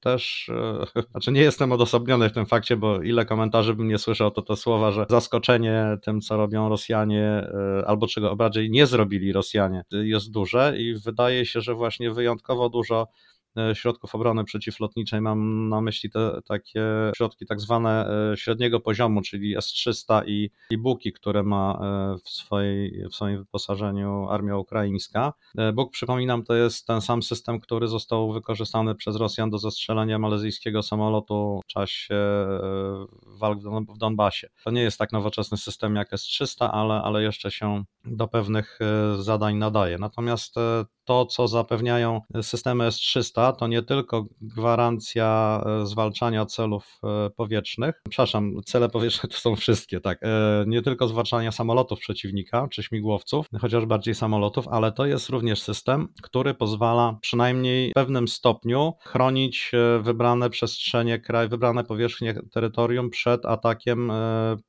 też, 0.00 0.50
e, 0.96 1.02
znaczy 1.10 1.32
nie 1.32 1.40
jestem 1.40 1.72
odosobniony 1.72 2.28
w 2.28 2.32
tym 2.32 2.46
fakcie, 2.46 2.76
bo 2.76 3.02
ile 3.02 3.24
komentarzy 3.24 3.74
bym 3.74 3.88
nie 3.88 3.98
słyszał, 3.98 4.30
to 4.30 4.42
te 4.42 4.56
słowa, 4.56 4.90
że 4.92 5.06
zaskoczenie 5.10 5.98
tym, 6.02 6.20
co 6.20 6.36
robią 6.36 6.68
Rosjanie, 6.68 7.24
e, 7.24 7.84
albo 7.86 8.06
czego 8.06 8.36
bardziej 8.36 8.70
nie 8.70 8.86
zrobili 8.86 9.32
Rosjanie, 9.32 9.84
jest 9.90 10.30
duże 10.30 10.74
i 10.78 10.94
wydaje 10.94 11.46
się, 11.46 11.60
że 11.60 11.74
właśnie 11.74 12.10
wyjątkowo 12.10 12.68
dużo 12.68 13.06
środków 13.74 14.14
obrony 14.14 14.44
przeciwlotniczej. 14.44 15.20
Mam 15.20 15.68
na 15.68 15.80
myśli 15.80 16.10
te 16.10 16.40
takie 16.44 16.84
środki 17.16 17.46
tak 17.46 17.60
zwane 17.60 18.10
e, 18.32 18.36
średniego 18.36 18.80
poziomu, 18.80 19.22
czyli 19.22 19.56
S-300 19.56 20.22
i, 20.26 20.50
i 20.70 20.78
Buki, 20.78 21.12
które 21.12 21.42
ma 21.42 21.80
e, 21.82 22.18
w, 22.24 22.28
swojej, 22.28 23.08
w 23.10 23.14
swoim 23.14 23.38
wyposażeniu 23.38 24.28
armia 24.28 24.56
ukraińska. 24.56 25.32
Buk, 25.74 25.92
przypominam, 25.92 26.44
to 26.44 26.54
jest 26.54 26.86
ten 26.86 27.00
sam 27.00 27.22
system, 27.22 27.60
który 27.60 27.88
został 27.88 28.32
wykorzystany 28.32 28.94
przez 28.94 29.16
Rosjan 29.16 29.50
do 29.50 29.58
zastrzelenia 29.58 30.18
malezyjskiego 30.18 30.82
samolotu 30.82 31.60
w 31.64 31.66
czasie 31.66 32.16
walk 33.26 33.58
w 33.94 33.98
Donbasie. 33.98 34.48
To 34.64 34.70
nie 34.70 34.82
jest 34.82 34.98
tak 34.98 35.12
nowoczesny 35.12 35.58
system 35.58 35.96
jak 35.96 36.12
S-300, 36.12 36.68
ale, 36.72 36.94
ale 36.94 37.22
jeszcze 37.22 37.50
się 37.50 37.84
do 38.04 38.28
pewnych 38.28 38.78
zadań 39.18 39.56
nadaje. 39.56 39.98
Natomiast 39.98 40.54
to, 41.10 41.26
co 41.26 41.48
zapewniają 41.48 42.20
systemy 42.42 42.84
S-300, 42.84 43.56
to 43.56 43.66
nie 43.66 43.82
tylko 43.82 44.24
gwarancja 44.40 45.60
e, 45.66 45.86
zwalczania 45.86 46.46
celów 46.46 47.00
e, 47.04 47.30
powietrznych, 47.30 48.02
przepraszam, 48.10 48.52
cele 48.66 48.88
powietrzne 48.88 49.28
to 49.28 49.36
są 49.36 49.56
wszystkie, 49.56 50.00
tak, 50.00 50.18
e, 50.22 50.64
nie 50.66 50.82
tylko 50.82 51.08
zwalczania 51.08 51.52
samolotów 51.52 52.00
przeciwnika 52.00 52.68
czy 52.70 52.82
śmigłowców, 52.82 53.46
chociaż 53.60 53.86
bardziej 53.86 54.14
samolotów, 54.14 54.68
ale 54.68 54.92
to 54.92 55.06
jest 55.06 55.28
również 55.28 55.62
system, 55.62 56.08
który 56.22 56.54
pozwala 56.54 57.18
przynajmniej 57.20 57.90
w 57.90 57.94
pewnym 57.94 58.28
stopniu 58.28 58.92
chronić 59.00 59.72
wybrane 60.00 60.50
przestrzenie 60.50 61.18
kraj, 61.18 61.48
wybrane 61.48 61.84
powierzchnie 61.84 62.34
terytorium 62.52 63.10
przed 63.10 63.46
atakiem 63.46 64.12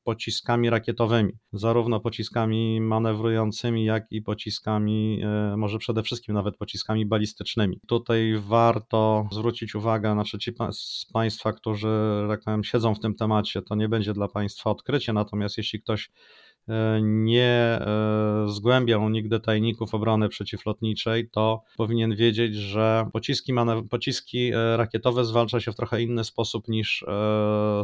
pociskami 0.04 0.70
rakietowymi, 0.70 1.32
zarówno 1.52 2.00
pociskami 2.00 2.80
manewrującymi, 2.80 3.84
jak 3.84 4.06
i 4.10 4.22
pociskami, 4.22 5.22
może 5.56 5.78
przede 5.78 6.02
wszystkim 6.02 6.31
nawet 6.32 6.56
pociskami 6.56 7.06
balistycznymi. 7.06 7.80
Tutaj 7.86 8.34
warto 8.46 9.28
zwrócić 9.32 9.74
uwagę, 9.74 10.12
znaczy 10.12 10.38
ci 10.38 10.52
z 10.72 11.06
Państwa, 11.12 11.52
którzy 11.52 12.24
tak 12.28 12.40
powiem, 12.44 12.64
siedzą 12.64 12.94
w 12.94 13.00
tym 13.00 13.14
temacie, 13.14 13.62
to 13.62 13.74
nie 13.74 13.88
będzie 13.88 14.12
dla 14.12 14.28
Państwa 14.28 14.70
odkrycie, 14.70 15.12
natomiast 15.12 15.58
jeśli 15.58 15.82
ktoś 15.82 16.10
nie 17.02 17.80
e, 17.80 18.46
zgłębiał 18.48 19.10
nigdy 19.10 19.40
tajników 19.40 19.94
obrony 19.94 20.28
przeciwlotniczej, 20.28 21.30
to 21.30 21.62
powinien 21.76 22.16
wiedzieć, 22.16 22.54
że 22.54 23.08
pociski, 23.12 23.52
pociski 23.90 24.52
e, 24.54 24.76
rakietowe 24.76 25.24
zwalcza 25.24 25.60
się 25.60 25.72
w 25.72 25.76
trochę 25.76 26.02
inny 26.02 26.24
sposób 26.24 26.68
niż 26.68 27.04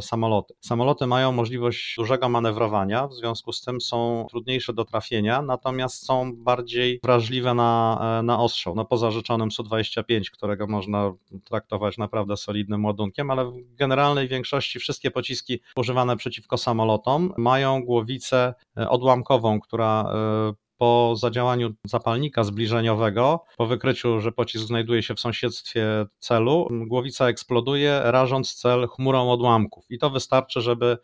samoloty. 0.01 0.53
Samoloty 0.59 1.07
mają 1.07 1.31
możliwość 1.31 1.95
dużego 1.97 2.29
manewrowania, 2.29 3.07
w 3.07 3.13
związku 3.13 3.53
z 3.53 3.61
tym 3.61 3.81
są 3.81 4.27
trudniejsze 4.29 4.73
do 4.73 4.85
trafienia, 4.85 5.41
natomiast 5.41 6.05
są 6.05 6.35
bardziej 6.35 6.99
wrażliwe 7.03 7.53
na, 7.53 8.21
na 8.23 8.39
ostrzał, 8.39 8.75
no 8.75 8.85
poza 8.85 9.11
rzeczonym 9.11 9.51
Su-25, 9.51 10.29
którego 10.31 10.67
można 10.67 11.13
traktować 11.43 11.97
naprawdę 11.97 12.37
solidnym 12.37 12.85
ładunkiem, 12.85 13.31
ale 13.31 13.45
w 13.45 13.75
generalnej 13.75 14.27
większości 14.27 14.79
wszystkie 14.79 15.11
pociski 15.11 15.59
używane 15.75 16.17
przeciwko 16.17 16.57
samolotom 16.57 17.33
mają 17.37 17.83
głowicę 17.83 18.39
E, 18.39 18.53
odłamkową, 18.75 19.59
która 19.59 20.11
e, 20.13 20.53
po 20.77 21.13
zadziałaniu 21.17 21.69
zapalnika 21.83 22.43
zbliżeniowego, 22.43 23.43
po 23.57 23.65
wykryciu, 23.65 24.19
że 24.19 24.31
pocisk 24.31 24.65
znajduje 24.65 25.03
się 25.03 25.15
w 25.15 25.19
sąsiedztwie 25.19 26.05
celu, 26.19 26.67
głowica 26.71 27.27
eksploduje, 27.27 28.01
rażąc 28.03 28.53
cel 28.55 28.87
chmurą 28.87 29.31
odłamków. 29.31 29.85
I 29.89 29.97
to 29.97 30.09
wystarczy, 30.09 30.61
żeby 30.61 30.97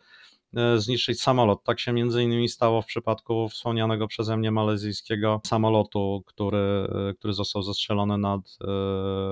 e, 0.56 0.78
zniszczyć 0.78 1.22
samolot. 1.22 1.64
Tak 1.64 1.80
się 1.80 1.92
między 1.92 2.22
innymi 2.22 2.48
stało 2.48 2.82
w 2.82 2.86
przypadku 2.86 3.48
wspomnianego 3.48 4.06
przeze 4.08 4.36
mnie 4.36 4.50
malezyjskiego 4.50 5.40
samolotu, 5.46 6.22
który, 6.26 6.88
który 7.18 7.32
został 7.34 7.62
zastrzelony 7.62 8.18
nad 8.18 8.40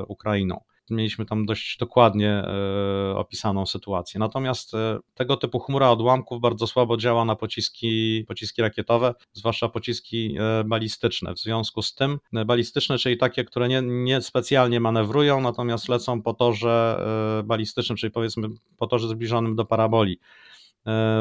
Ukrainą 0.09 0.61
mieliśmy 0.91 1.25
tam 1.27 1.47
dość 1.47 1.77
dokładnie 1.79 2.31
e, 2.31 3.17
opisaną 3.17 3.67
sytuację. 3.67 4.21
Natomiast 4.21 4.75
e, 4.75 4.99
tego 5.15 5.37
typu 5.37 5.59
chmura 5.59 5.91
odłamków 5.91 6.41
bardzo 6.41 6.67
słabo 6.67 6.97
działa 6.97 7.25
na 7.25 7.37
pociski, 7.37 8.25
pociski 8.29 8.63
rakietowe, 8.63 9.15
zwłaszcza 9.33 9.69
pociski 9.69 10.37
e, 10.41 10.65
balistyczne. 10.65 11.35
W 11.35 11.39
związku 11.39 11.83
z 11.83 11.95
tym 11.95 12.19
balistyczne, 12.47 12.99
czyli 12.99 13.17
takie, 13.17 13.45
które 13.45 13.69
nie, 13.69 13.83
nie 13.83 14.23
specjalnie 14.23 14.81
manewrują, 14.81 15.41
natomiast 15.41 15.89
lecą 15.89 16.23
po 16.23 16.35
torze 16.35 17.01
balistycznym, 17.45 17.97
czyli 17.97 18.11
powiedzmy 18.11 18.49
po 18.79 18.87
torze 18.87 19.09
zbliżonym 19.09 19.57
do 19.57 19.65
paraboli. 19.65 20.19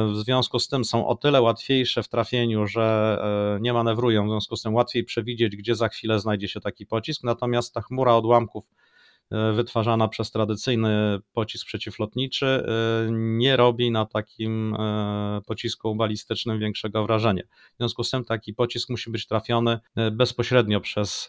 W 0.07 0.15
związku 0.15 0.59
z 0.59 0.67
tym 0.67 0.85
są 0.85 1.07
o 1.07 1.15
tyle 1.15 1.41
łatwiejsze 1.41 2.03
w 2.03 2.07
trafieniu, 2.07 2.67
że 2.67 3.17
nie 3.61 3.73
manewrują, 3.73 4.25
w 4.25 4.29
związku 4.29 4.55
z 4.55 4.61
tym 4.61 4.73
łatwiej 4.73 5.03
przewidzieć, 5.03 5.55
gdzie 5.55 5.75
za 5.75 5.89
chwilę 5.89 6.19
znajdzie 6.19 6.47
się 6.47 6.59
taki 6.59 6.85
pocisk, 6.85 7.23
natomiast 7.23 7.73
ta 7.73 7.81
chmura 7.81 8.15
odłamków 8.15 8.65
wytwarzana 9.31 10.07
przez 10.07 10.31
tradycyjny 10.31 11.19
pocisk 11.33 11.67
przeciwlotniczy 11.67 12.45
e, 12.45 12.63
nie 13.11 13.57
robi 13.57 13.91
na 13.91 14.05
takim 14.05 14.75
e, 14.75 15.41
pocisku 15.45 15.95
balistycznym 15.95 16.59
większego 16.59 17.05
wrażenia. 17.05 17.43
W 17.73 17.77
związku 17.77 18.03
z 18.03 18.11
tym 18.11 18.25
taki 18.25 18.53
pocisk 18.53 18.89
musi 18.89 19.11
być 19.11 19.27
trafiony 19.27 19.79
bezpośrednio 20.11 20.81
przez, 20.81 21.27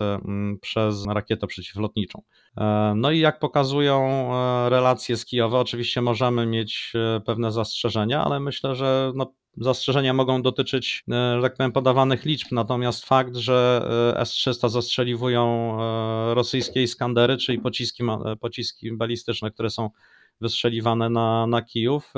przez 0.60 1.06
rakietę 1.06 1.46
przeciwlotniczą. 1.46 2.22
No 2.96 3.10
i 3.10 3.18
jak 3.18 3.38
pokazują 3.38 4.28
relacje 4.68 5.16
z 5.16 5.24
Kijowa, 5.24 5.60
oczywiście 5.60 6.02
możemy 6.02 6.46
mieć 6.46 6.92
pewne 7.26 7.52
zastrzeżenia, 7.52 8.24
ale 8.24 8.40
myślę, 8.40 8.74
że 8.74 9.12
no, 9.14 9.34
Zastrzeżenia 9.56 10.12
mogą 10.12 10.42
dotyczyć, 10.42 11.04
e, 11.08 11.36
że 11.36 11.42
tak 11.42 11.56
powiem, 11.56 11.72
podawanych 11.72 12.24
liczb, 12.24 12.48
natomiast 12.52 13.06
fakt, 13.06 13.36
że 13.36 13.88
e, 14.16 14.20
S-300 14.20 14.68
zastrzeliwują 14.68 15.76
e, 15.80 16.34
rosyjskie 16.34 16.82
Iskandery, 16.82 17.36
czyli 17.36 17.58
pociski, 17.58 18.02
pociski 18.40 18.92
balistyczne, 18.92 19.50
które 19.50 19.70
są 19.70 19.90
wystrzeliwane 20.40 21.10
na, 21.10 21.46
na 21.46 21.62
Kijów, 21.62 22.12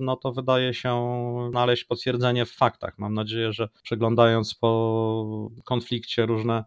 no 0.00 0.16
to 0.16 0.32
wydaje 0.32 0.74
się 0.74 1.06
znaleźć 1.50 1.84
potwierdzenie 1.84 2.46
w 2.46 2.50
faktach. 2.50 2.98
Mam 2.98 3.14
nadzieję, 3.14 3.52
że 3.52 3.68
przeglądając 3.82 4.54
po 4.54 5.50
konflikcie 5.64 6.26
różne 6.26 6.64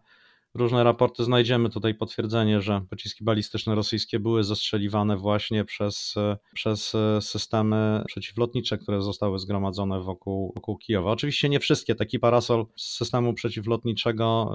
różne 0.54 0.84
raporty 0.84 1.24
znajdziemy 1.24 1.70
tutaj 1.70 1.94
potwierdzenie, 1.94 2.60
że 2.60 2.80
pociski 2.90 3.24
balistyczne 3.24 3.74
rosyjskie 3.74 4.20
były 4.20 4.44
zastrzeliwane 4.44 5.16
właśnie 5.16 5.64
przez, 5.64 6.14
przez 6.54 6.96
systemy 7.20 8.02
przeciwlotnicze, 8.06 8.78
które 8.78 9.02
zostały 9.02 9.38
zgromadzone 9.38 10.00
wokół, 10.00 10.52
wokół 10.54 10.78
Kijowa. 10.78 11.10
Oczywiście 11.10 11.48
nie 11.48 11.60
wszystkie. 11.60 11.94
Taki 11.94 12.18
parasol 12.18 12.66
systemu 12.76 13.34
przeciwlotniczego 13.34 14.52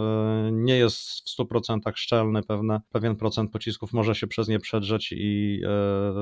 y, 0.47 0.51
nie 0.51 0.77
jest 0.77 0.99
w 0.99 1.39
100% 1.39 1.79
szczelny. 1.95 2.43
Pewne, 2.43 2.81
pewien 2.91 3.15
procent 3.15 3.51
pocisków 3.51 3.93
może 3.93 4.15
się 4.15 4.27
przez 4.27 4.47
nie 4.47 4.59
przedrzeć 4.59 5.11
i 5.11 5.61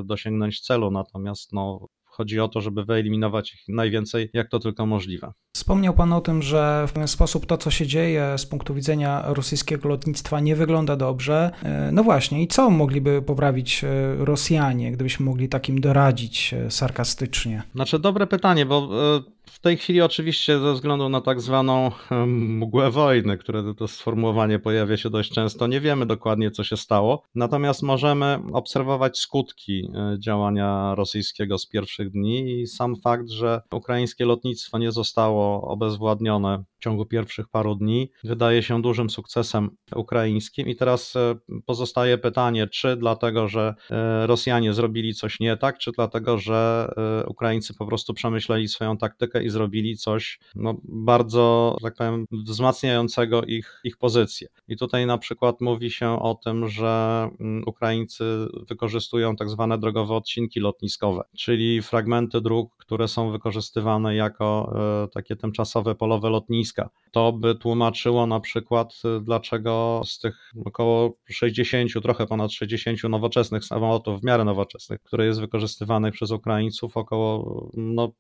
dosięgnąć 0.03 0.62
celu, 0.62 0.91
natomiast 0.91 1.53
no, 1.53 1.88
Chodzi 2.18 2.40
o 2.40 2.48
to, 2.48 2.62
żeby 2.62 2.86
wyeliminować 2.86 3.54
ich 3.54 3.60
najwięcej, 3.68 4.30
jak 4.34 4.50
to 4.50 4.60
tylko 4.60 4.86
możliwe. 4.86 5.32
Wspomniał 5.56 5.94
Pan 5.94 6.14
o 6.14 6.22
tym, 6.22 6.42
że 6.42 6.86
w 6.88 6.94
pewien 6.94 7.08
sposób 7.08 7.46
to, 7.46 7.58
co 7.58 7.72
się 7.72 7.88
dzieje 7.88 8.38
z 8.38 8.46
punktu 8.46 8.74
widzenia 8.74 9.24
rosyjskiego 9.26 9.90
lotnictwa, 9.90 10.40
nie 10.40 10.56
wygląda 10.56 10.96
dobrze. 10.96 11.52
E, 11.64 11.92
no 11.92 12.04
właśnie, 12.04 12.44
i 12.44 12.48
co 12.48 12.70
mogliby 12.70 13.22
poprawić 13.22 13.84
e, 13.84 13.88
Rosjanie, 14.18 14.92
gdybyśmy 14.92 15.26
mogli 15.26 15.50
takim 15.50 15.82
doradzić 15.82 16.54
e, 16.54 16.72
sarkastycznie? 16.72 17.64
Znaczy, 17.76 18.00
dobre 18.00 18.28
pytanie, 18.28 18.66
bo 18.66 18.90
w 19.50 19.60
tej 19.60 19.77
chwili 19.77 20.01
oczywiście 20.01 20.60
ze 20.60 20.74
względu 20.74 21.10
na 21.10 21.22
tak 21.22 21.42
zwaną 21.42 21.92
mgłę 22.27 22.92
wojny, 22.92 23.38
które 23.38 23.74
to 23.74 23.88
sformułowanie 23.88 24.60
pojawia 24.60 24.98
się 24.98 25.10
dość 25.10 25.32
często, 25.32 25.68
nie 25.68 25.82
wiemy 25.82 26.06
dokładnie 26.06 26.51
co 26.51 26.63
się 26.63 26.77
stało, 26.77 27.24
natomiast 27.36 27.84
możemy 27.84 28.39
obserwować 28.54 29.20
skutki 29.20 29.89
e, 29.96 30.18
działania 30.20 30.96
rosyjskiego 30.96 31.58
z 31.58 31.68
pierwszych 31.68 32.12
dni 32.12 32.62
i 32.62 32.68
sam 32.68 32.96
fakt, 32.96 33.30
że 33.30 33.62
ukraińskie 33.72 34.25
lotnictwo 34.25 34.77
nie 34.77 34.92
zostało 34.92 35.62
obezwładnione 35.62 36.63
ciągu 36.88 37.06
pierwszych 37.06 37.48
paru 37.48 37.75
dni 37.75 38.12
wydaje 38.24 38.63
się 38.63 38.82
dużym 38.82 39.10
sukcesem 39.10 39.70
ukraińskim. 39.96 40.67
I 40.67 40.75
teraz 40.75 41.15
e, 41.15 41.36
pozostaje 41.65 42.17
pytanie, 42.17 42.67
czy 42.67 42.96
dlatego, 42.96 43.48
że 43.48 43.75
e, 43.91 44.27
Rosjanie 44.27 44.74
zrobili 44.74 45.13
coś 45.13 45.39
nie 45.39 45.58
tak, 45.58 45.77
czy 45.77 45.91
dlatego, 45.91 46.38
że 46.38 46.89
e, 46.98 47.25
Ukraińcy 47.25 47.74
po 47.74 47.86
prostu 47.86 48.13
przemyśleli 48.13 48.67
swoją 48.67 48.98
taktykę 48.98 49.44
i 49.44 49.50
zrobili 49.50 49.98
coś 49.98 50.39
no, 50.56 50.75
bardzo, 50.84 51.77
tak 51.82 51.96
powiem, 51.96 52.25
wzmacniającego 52.32 53.44
ich, 53.44 53.79
ich 53.84 53.98
pozycję. 53.98 54.48
I 54.67 54.77
tutaj 54.77 55.06
na 55.06 55.17
przykład 55.17 55.62
mówi 55.62 55.91
się 55.91 56.22
o 56.22 56.36
tym, 56.36 56.67
że 56.67 57.27
mm, 57.39 57.63
Ukraińcy 57.65 58.48
wykorzystują 58.70 59.36
tak 59.36 59.50
zwane 59.50 59.77
drogowe 59.77 60.13
odcinki 60.13 60.60
lotniskowe, 60.60 61.24
czyli 61.38 61.82
fragmenty 61.82 62.41
dróg, 62.41 62.75
które 62.77 63.08
są 63.08 63.32
wykorzystywane 63.32 64.15
jako 64.15 64.74
takie 65.13 65.36
tymczasowe 65.36 65.96
polowe 65.96 66.29
lotniska. 66.29 66.76
To 67.12 67.34
by 67.34 67.55
tłumaczyło 67.55 68.27
na 68.27 68.39
przykład, 68.39 68.93
y, 69.17 69.22
dlaczego 69.22 70.01
z 70.05 70.19
tych 70.19 70.51
około 70.65 71.17
60, 71.29 71.91
trochę 72.03 72.25
ponad 72.25 72.51
60 72.51 73.03
nowoczesnych 73.10 73.65
samolotów, 73.65 74.22
w 74.22 74.24
miarę 74.24 74.43
nowoczesnych, 74.43 75.01
które 75.01 75.25
jest 75.25 75.39
wykorzystywanych 75.39 76.13
przez 76.13 76.31
Ukraińców, 76.31 76.98
około 76.98 77.69
no, 77.74 78.12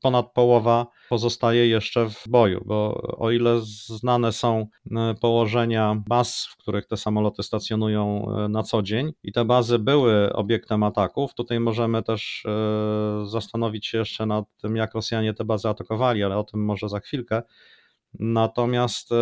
ponad 0.00 0.32
połowa 0.32 0.86
pozostaje 1.08 1.68
jeszcze 1.68 2.10
w 2.10 2.28
boju, 2.28 2.62
bo 2.66 2.94
o 3.18 3.30
ile 3.30 3.60
znane 3.86 4.32
są 4.32 4.66
y, 4.86 4.90
położenia 5.20 6.02
baz, 6.08 6.46
w 6.50 6.56
których 6.56 6.86
te 6.86 6.96
samoloty 6.96 7.42
stacjonują 7.42 8.26
y, 8.44 8.48
na 8.48 8.62
co 8.62 8.82
dzień 8.82 9.12
i 9.22 9.32
te 9.32 9.44
bazy 9.44 9.78
były 9.78 10.32
obiektem 10.32 10.82
ataków, 10.82 11.34
tutaj 11.34 11.60
możemy 11.60 12.02
też 12.02 12.46
zastanowić 13.24 13.86
się 13.86 13.98
jeszcze 13.98 14.26
nad 14.26 14.44
tym, 14.56 14.76
jak 14.76 14.94
Rosjanie 14.94 15.34
te 15.34 15.44
bazy 15.44 15.68
atakowali, 15.68 16.22
ale 16.22 16.38
o 16.38 16.44
tym 16.44 16.64
może 16.64 16.88
za 16.88 17.00
chwilkę. 17.00 17.42
Natomiast 18.18 19.12
e, 19.12 19.16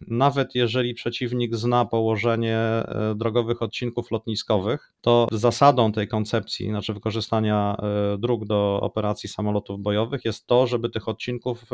nawet 0.00 0.54
jeżeli 0.54 0.94
przeciwnik 0.94 1.56
zna 1.56 1.84
położenie 1.84 2.56
e, 2.56 3.14
drogowych 3.16 3.62
odcinków 3.62 4.10
lotniskowych, 4.10 4.92
to 5.00 5.26
zasadą 5.32 5.92
tej 5.92 6.08
koncepcji, 6.08 6.68
znaczy 6.68 6.94
wykorzystania 6.94 7.76
e, 7.78 8.18
dróg 8.18 8.44
do 8.44 8.78
operacji 8.82 9.28
samolotów 9.28 9.80
bojowych, 9.80 10.24
jest 10.24 10.46
to, 10.46 10.66
żeby 10.66 10.90
tych 10.90 11.08
odcinków, 11.08 11.64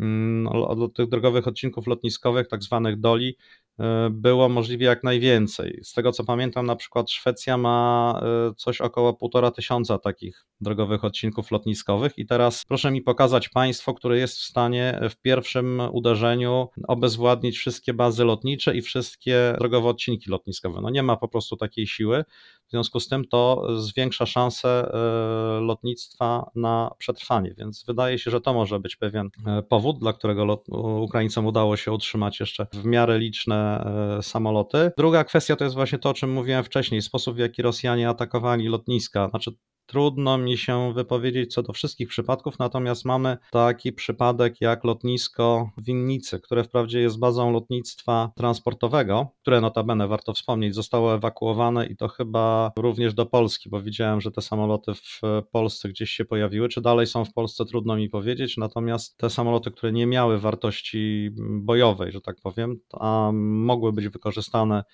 mm, 0.00 0.48
tych 0.94 1.08
drogowych 1.08 1.48
odcinków 1.48 1.86
lotniskowych, 1.86 2.48
tak 2.48 2.62
zwanych 2.62 3.00
doli, 3.00 3.36
E, 3.80 4.10
było 4.10 4.48
możliwie 4.48 4.86
jak 4.86 5.04
najwięcej. 5.04 5.80
Z 5.82 5.92
tego 5.92 6.12
co 6.12 6.24
pamiętam, 6.24 6.66
na 6.66 6.76
przykład 6.76 7.10
Szwecja 7.10 7.56
ma 7.56 8.20
e, 8.22 8.54
coś 8.56 8.80
około 8.80 9.14
półtora 9.14 9.50
tysiąca 9.50 9.98
takich 9.98 10.46
drogowych 10.60 11.04
odcinków 11.04 11.50
lotniskowych 11.50 12.18
i 12.18 12.26
teraz 12.26 12.64
proszę 12.68 12.90
mi 12.90 13.02
pokazać 13.02 13.48
państwo, 13.48 13.94
które 13.94 14.18
jest 14.18 14.38
w 14.38 14.42
stanie 14.42 15.00
w 15.10 15.16
pierwszym 15.16 15.82
uderzeniu 15.92 16.68
obezwładnić 16.88 17.58
wszystkie 17.58 17.94
bazy 17.94 18.24
lotnicze 18.24 18.76
i 18.76 18.82
wszystkie 18.82 19.54
drogowe 19.58 19.88
odcinki 19.88 20.30
lotniskowe. 20.30 20.80
No 20.80 20.90
nie 20.90 21.02
ma 21.02 21.16
po 21.16 21.28
prostu 21.28 21.56
takiej 21.56 21.86
siły. 21.86 22.24
W 22.66 22.70
związku 22.70 23.00
z 23.00 23.08
tym 23.08 23.24
to 23.24 23.66
zwiększa 23.82 24.26
szanse 24.26 24.68
e, 24.68 25.60
lotnictwa 25.60 26.50
na 26.54 26.90
przetrwanie, 26.98 27.54
więc 27.58 27.84
wydaje 27.84 28.18
się, 28.18 28.30
że 28.30 28.40
to 28.40 28.54
może 28.54 28.80
być 28.80 28.96
pewien 28.96 29.30
powód, 29.68 29.85
dla 29.92 30.12
którego 30.12 30.62
Ukraińcom 31.02 31.46
udało 31.46 31.76
się 31.76 31.92
utrzymać 31.92 32.40
jeszcze 32.40 32.66
w 32.72 32.84
miarę 32.84 33.18
liczne 33.18 33.76
E, 33.86 34.22
samoloty. 34.22 34.90
Druga 34.98 35.24
kwestia 35.24 35.56
to 35.56 35.64
jest 35.64 35.76
właśnie 35.76 35.98
to, 35.98 36.10
o 36.10 36.14
czym 36.14 36.32
mówiłem 36.32 36.64
wcześniej, 36.64 37.02
sposób 37.02 37.36
w 37.36 37.38
jaki 37.38 37.62
Rosjanie 37.62 38.08
atakowali 38.08 38.68
lotniska. 38.68 39.28
Znaczy, 39.28 39.50
Trudno 39.86 40.38
mi 40.38 40.58
się 40.58 40.92
wypowiedzieć 40.94 41.54
co 41.54 41.62
do 41.62 41.72
wszystkich 41.72 42.08
przypadków, 42.08 42.58
natomiast 42.58 43.04
mamy 43.04 43.36
taki 43.50 43.92
przypadek 43.92 44.60
jak 44.60 44.84
lotnisko 44.84 45.70
w 45.76 45.84
Winnicy, 45.84 46.40
które 46.40 46.64
wprawdzie 46.64 47.00
jest 47.00 47.18
bazą 47.18 47.52
lotnictwa 47.52 48.30
transportowego, 48.36 49.28
które 49.42 49.60
notabene 49.60 50.08
warto 50.08 50.32
wspomnieć, 50.32 50.74
zostało 50.74 51.14
ewakuowane 51.14 51.86
i 51.86 51.96
to 51.96 52.08
chyba 52.08 52.72
również 52.78 53.14
do 53.14 53.26
Polski, 53.26 53.70
bo 53.70 53.82
widziałem, 53.82 54.20
że 54.20 54.30
te 54.30 54.40
samoloty 54.40 54.92
w 54.94 55.20
Polsce 55.52 55.88
gdzieś 55.88 56.10
się 56.10 56.24
pojawiły. 56.24 56.68
Czy 56.68 56.80
dalej 56.80 57.06
są 57.06 57.24
w 57.24 57.32
Polsce, 57.32 57.64
trudno 57.64 57.96
mi 57.96 58.08
powiedzieć, 58.08 58.56
natomiast 58.56 59.16
te 59.16 59.30
samoloty, 59.30 59.70
które 59.70 59.92
nie 59.92 60.06
miały 60.06 60.38
wartości 60.38 61.30
bojowej, 61.60 62.12
że 62.12 62.20
tak 62.20 62.36
powiem, 62.42 62.80
a 63.00 63.30
mogły 63.32 63.92
być 63.92 64.08
wykorzystane 64.08 64.84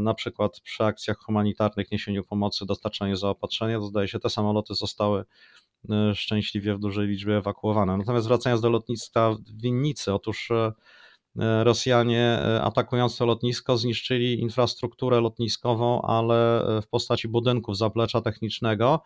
na 0.00 0.14
przykład 0.14 0.60
przy 0.60 0.84
akcjach 0.84 1.18
humanitarnych, 1.18 1.90
niesieniu 1.90 2.24
pomocy, 2.24 2.66
dostarczaniu 2.66 3.16
zaopatrzenia, 3.16 3.78
to 3.78 3.86
zdaje 3.86 4.08
się 4.08 4.18
te 4.18 4.30
samoloty 4.30 4.74
zostały 4.74 5.24
e, 5.90 6.14
szczęśliwie 6.14 6.74
w 6.74 6.78
dużej 6.78 7.08
liczbie 7.08 7.36
ewakuowane. 7.36 7.96
Natomiast 7.96 8.28
wracając 8.28 8.62
do 8.62 8.70
lotniska 8.70 9.30
w 9.30 9.62
Winnicy, 9.62 10.14
otóż 10.14 10.50
e, 10.50 10.72
Rosjanie 11.64 12.38
atakując 12.62 13.16
to 13.16 13.26
lotnisko 13.26 13.76
zniszczyli 13.76 14.40
infrastrukturę 14.40 15.20
lotniskową, 15.20 16.02
ale 16.02 16.64
w 16.82 16.88
postaci 16.88 17.28
budynków 17.28 17.76
zaplecza 17.76 18.20
technicznego, 18.20 19.02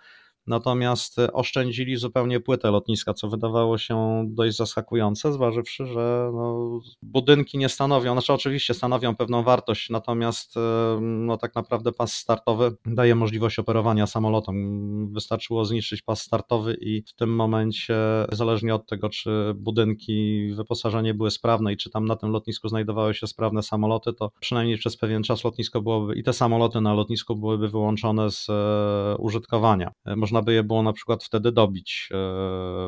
natomiast 0.47 1.17
oszczędzili 1.33 1.97
zupełnie 1.97 2.41
płytę 2.41 2.71
lotniska, 2.71 3.15
co 3.15 3.29
wydawało 3.29 3.79
się 3.79 4.25
dość 4.29 4.57
zaskakujące, 4.57 5.33
zważywszy, 5.33 5.87
że 5.87 6.31
no, 6.35 6.81
budynki 7.03 7.59
nie 7.59 7.69
stanowią, 7.69 8.13
znaczy 8.13 8.33
oczywiście 8.33 8.75
stanowią 8.75 9.17
pewną 9.17 9.43
wartość, 9.43 9.91
natomiast 9.91 10.55
no, 11.01 11.37
tak 11.37 11.55
naprawdę 11.55 11.93
pas 11.93 12.15
startowy 12.15 12.77
daje 12.87 13.15
możliwość 13.15 13.59
operowania 13.59 14.07
samolotem. 14.07 15.13
Wystarczyło 15.13 15.65
zniszczyć 15.65 16.03
pas 16.03 16.23
startowy 16.23 16.77
i 16.81 17.03
w 17.03 17.15
tym 17.15 17.35
momencie, 17.35 17.97
zależnie 18.33 18.75
od 18.75 18.87
tego, 18.87 19.09
czy 19.09 19.55
budynki, 19.55 20.49
wyposażenie 20.55 21.15
były 21.15 21.31
sprawne 21.31 21.73
i 21.73 21.77
czy 21.77 21.91
tam 21.91 22.05
na 22.05 22.17
tym 22.17 22.31
lotnisku 22.31 22.69
znajdowały 22.69 23.15
się 23.15 23.27
sprawne 23.27 23.63
samoloty, 23.63 24.13
to 24.13 24.31
przynajmniej 24.41 24.79
przez 24.79 24.97
pewien 24.97 25.23
czas 25.23 25.45
lotnisko 25.45 25.83
byłoby 25.83 26.15
i 26.15 26.23
te 26.23 26.33
samoloty 26.33 26.81
na 26.81 26.95
lotnisku 26.95 27.37
byłyby 27.37 27.69
wyłączone 27.69 28.31
z 28.31 28.47
e, 28.49 29.17
użytkowania. 29.19 29.93
Można 30.17 30.32
można 30.33 30.43
by 30.43 30.53
je 30.53 30.65
było 30.65 30.83
na 30.83 30.93
przykład 30.93 31.25
wtedy 31.25 31.53
dobić 31.53 32.09
e, 32.11 32.17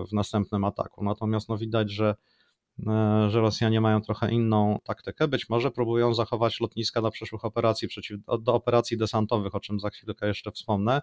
w 0.09 0.12
następnym 0.12 0.64
ataku. 0.64 1.04
Natomiast 1.04 1.48
no 1.48 1.59
widać, 1.59 1.90
że, 1.90 2.14
e, 2.87 3.26
że 3.30 3.40
Rosjanie 3.40 3.80
mają 3.80 4.00
trochę 4.02 4.33
inną 4.33 4.78
taktykę. 4.85 5.28
Być 5.28 5.48
może 5.48 5.70
próbują 5.70 6.14
zachować 6.14 6.61
lotniska 6.61 7.02
do 7.02 7.11
przyszłych 7.11 7.44
operacji, 7.44 7.88
przeciw, 7.88 8.20
do 8.40 8.54
operacji 8.54 8.96
desantowych, 8.96 9.54
o 9.54 9.61
czym 9.61 9.80
za 9.80 9.90
chwilkę 9.90 10.26
jeszcze 10.26 10.52
wspomnę. 10.52 11.00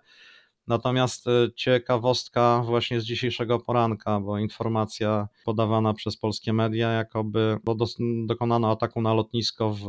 Natomiast 0.68 1.28
e, 1.28 1.32
ciekawostka 1.56 2.62
właśnie 2.66 3.02
z 3.02 3.04
dzisiejszego 3.04 3.60
poranka, 3.60 4.20
bo 4.20 4.38
informacja 4.38 5.28
podawana 5.46 5.94
przez 5.94 6.18
polskie 6.18 6.54
media, 6.54 6.92
jakoby 6.92 7.58
dokonano 8.26 8.72
ataku 8.72 9.02
na 9.02 9.14
lotnisko 9.14 9.70
w, 9.70 9.84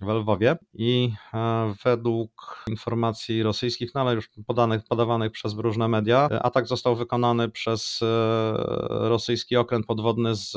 w 0.00 0.08
Lwowie 0.08 0.56
i 0.74 1.12
e, 1.34 1.74
według 1.84 2.64
informacji 2.68 3.42
rosyjskich, 3.42 3.94
no 3.94 4.00
ale 4.00 4.14
już 4.14 4.30
podanych, 4.46 4.84
podawanych 4.84 5.32
przez 5.32 5.54
różne 5.54 5.88
media, 5.88 6.28
e, 6.30 6.42
atak 6.42 6.66
został 6.66 6.96
wykonany 6.96 7.48
przez 7.48 8.00
rosyjski 8.88 9.56
okręt 9.56 9.86
podwodny 9.86 10.34
z 10.34 10.56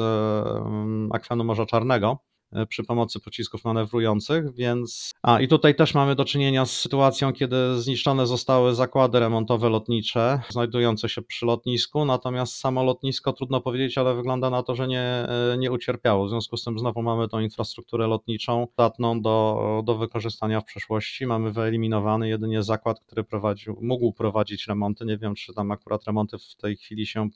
akwenu 1.12 1.43
Morza 1.43 1.65
Czarnego 1.65 2.29
przy 2.70 2.84
pomocy 2.84 3.20
pocisków 3.20 3.66
manewrujących, 3.66 4.54
więc. 4.54 5.12
A 5.24 5.40
i 5.40 5.48
tutaj 5.48 5.76
też 5.76 5.94
mamy 5.94 6.16
do 6.16 6.26
czynienia 6.26 6.66
z 6.66 6.72
sytuacją, 6.72 7.34
kiedy 7.34 7.82
zniszczone 7.82 8.28
zostały 8.28 8.76
zakłady 8.76 9.20
remontowe 9.20 9.70
lotnicze 9.70 10.42
znajdujące 10.50 11.10
się 11.10 11.22
przy 11.22 11.46
lotnisku, 11.46 12.06
natomiast 12.06 12.54
samo 12.54 12.84
lotnisko 12.84 13.34
trudno 13.34 13.62
powiedzieć, 13.62 13.98
ale 13.98 14.16
wygląda 14.16 14.50
na 14.50 14.64
to, 14.64 14.76
że 14.76 14.88
nie, 14.88 15.02
e, 15.02 15.58
nie 15.58 15.72
ucierpiało. 15.72 16.26
W 16.26 16.30
związku 16.30 16.58
z 16.58 16.64
tym 16.64 16.80
znowu 16.80 17.02
mamy 17.02 17.28
tą 17.28 17.40
infrastrukturę 17.40 18.08
lotniczą 18.08 18.68
zdatną 18.74 19.22
do, 19.22 19.82
do 19.86 19.96
wykorzystania 19.96 20.62
w 20.62 20.66
przyszłości. 20.66 21.26
Mamy 21.26 21.52
wyeliminowany 21.52 22.30
jedynie 22.30 22.64
zakład, 22.64 23.00
który 23.00 23.24
prowadził, 23.24 23.78
mógł 23.82 24.14
prowadzić 24.14 24.68
remonty. 24.68 25.06
Nie 25.06 25.18
wiem, 25.18 25.36
czy 25.36 25.54
tam 25.54 25.72
akurat 25.72 26.06
remonty 26.06 26.38
w 26.38 26.56
tej 26.56 26.78
chwili 26.78 27.06
się 27.06 27.30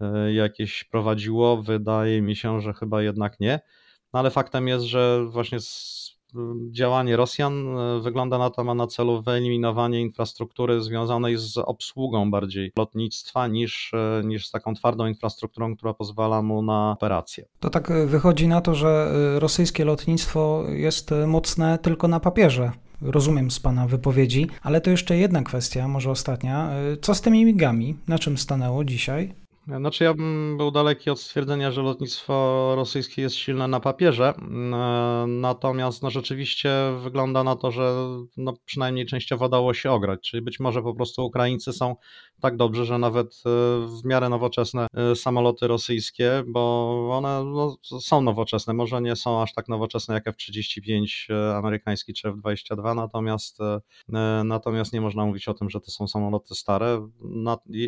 e, 0.00 0.32
jakieś 0.32 0.84
prowadziło. 0.84 1.62
Wydaje 1.62 2.22
mi 2.22 2.36
się, 2.36 2.60
że 2.60 2.72
chyba 2.72 3.02
jednak 3.02 3.40
nie. 3.40 3.60
No 4.14 4.20
ale 4.20 4.30
faktem 4.30 4.68
jest, 4.68 4.84
że 4.84 5.26
właśnie 5.26 5.58
działanie 6.70 7.16
Rosjan 7.16 7.78
e, 7.78 8.00
wygląda 8.00 8.38
na 8.38 8.50
to, 8.50 8.64
ma 8.64 8.74
na 8.74 8.86
celu 8.86 9.22
wyeliminowanie 9.22 10.00
infrastruktury 10.00 10.82
związanej 10.82 11.36
z 11.36 11.58
obsługą 11.58 12.30
bardziej 12.30 12.72
lotnictwa 12.78 13.48
niż, 13.48 13.94
e, 13.94 14.22
niż 14.24 14.46
z 14.46 14.50
taką 14.50 14.74
twardą 14.74 15.06
infrastrukturą, 15.06 15.76
która 15.76 15.94
pozwala 15.94 16.42
mu 16.42 16.62
na 16.62 16.90
operację. 16.90 17.44
To 17.60 17.70
tak 17.70 17.92
wychodzi 18.06 18.48
na 18.48 18.60
to, 18.60 18.74
że 18.74 19.12
rosyjskie 19.38 19.84
lotnictwo 19.84 20.64
jest 20.68 21.10
mocne 21.26 21.78
tylko 21.78 22.08
na 22.08 22.20
papierze. 22.20 22.72
Rozumiem 23.02 23.50
z 23.50 23.60
Pana 23.60 23.86
wypowiedzi, 23.86 24.46
ale 24.62 24.80
to 24.80 24.90
jeszcze 24.90 25.16
jedna 25.16 25.42
kwestia, 25.42 25.88
może 25.88 26.10
ostatnia. 26.10 26.70
Co 27.02 27.14
z 27.14 27.20
tymi 27.20 27.44
migami? 27.44 27.96
Na 28.08 28.18
czym 28.18 28.38
stanęło 28.38 28.84
dzisiaj? 28.84 29.34
Znaczy 29.66 30.04
ja 30.04 30.14
bym 30.14 30.56
był 30.56 30.70
daleki 30.70 31.10
od 31.10 31.20
stwierdzenia, 31.20 31.70
że 31.70 31.82
lotnictwo 31.82 32.72
rosyjskie 32.76 33.22
jest 33.22 33.36
silne 33.36 33.68
na 33.68 33.80
papierze, 33.80 34.34
natomiast 35.26 36.02
no 36.02 36.10
rzeczywiście 36.10 36.70
wygląda 37.02 37.44
na 37.44 37.56
to, 37.56 37.70
że 37.70 37.94
no 38.36 38.54
przynajmniej 38.64 39.06
częściowo 39.06 39.48
dało 39.48 39.74
się 39.74 39.90
ograć, 39.90 40.20
czyli 40.30 40.42
być 40.42 40.60
może 40.60 40.82
po 40.82 40.94
prostu 40.94 41.26
Ukraińcy 41.26 41.72
są 41.72 41.96
tak 42.40 42.56
dobrze, 42.56 42.84
że 42.84 42.98
nawet 42.98 43.26
e, 43.26 43.48
w 43.86 44.04
miarę 44.04 44.28
nowoczesne 44.28 44.86
e, 44.94 45.16
samoloty 45.16 45.66
rosyjskie, 45.66 46.42
bo 46.46 47.08
one 47.12 47.44
no, 47.44 47.76
są 48.00 48.20
nowoczesne, 48.20 48.74
może 48.74 49.02
nie 49.02 49.16
są 49.16 49.42
aż 49.42 49.54
tak 49.54 49.68
nowoczesne 49.68 50.14
jak 50.14 50.26
F-35 50.26 51.34
e, 51.34 51.56
amerykański 51.56 52.14
czy 52.14 52.28
F-22, 52.28 52.94
natomiast, 52.96 53.58
natomiast 54.44 54.92
nie 54.92 55.00
można 55.00 55.24
mówić 55.24 55.48
o 55.48 55.54
tym, 55.54 55.70
że 55.70 55.80
to 55.80 55.90
są 55.90 56.08
samoloty 56.08 56.54
stare, 56.54 57.08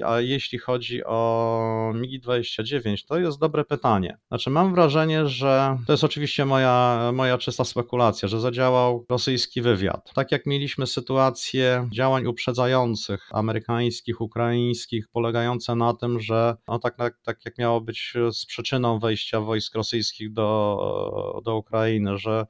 a 0.04 0.20
jeśli 0.20 0.58
chodzi 0.58 1.04
o 1.04 1.67
MiG-29? 1.94 3.06
To 3.08 3.18
jest 3.18 3.38
dobre 3.38 3.64
pytanie. 3.64 4.18
Znaczy, 4.28 4.50
mam 4.50 4.74
wrażenie, 4.74 5.26
że 5.26 5.78
to 5.86 5.92
jest 5.92 6.04
oczywiście 6.04 6.44
moja, 6.44 7.10
moja 7.14 7.38
czysta 7.38 7.64
spekulacja, 7.64 8.28
że 8.28 8.40
zadziałał 8.40 9.06
rosyjski 9.08 9.62
wywiad. 9.62 10.12
Tak 10.14 10.32
jak 10.32 10.46
mieliśmy 10.46 10.86
sytuację 10.86 11.88
działań 11.92 12.26
uprzedzających 12.26 13.28
amerykańskich, 13.32 14.20
ukraińskich, 14.20 15.08
polegające 15.08 15.74
na 15.74 15.94
tym, 15.94 16.20
że 16.20 16.56
no 16.68 16.78
tak, 16.78 16.96
tak, 16.96 17.18
tak 17.22 17.44
jak 17.44 17.58
miało 17.58 17.80
być 17.80 18.14
z 18.32 18.46
przyczyną 18.46 18.98
wejścia 18.98 19.40
wojsk 19.40 19.74
rosyjskich 19.74 20.32
do, 20.32 21.40
do 21.44 21.56
Ukrainy, 21.56 22.18
że 22.18 22.46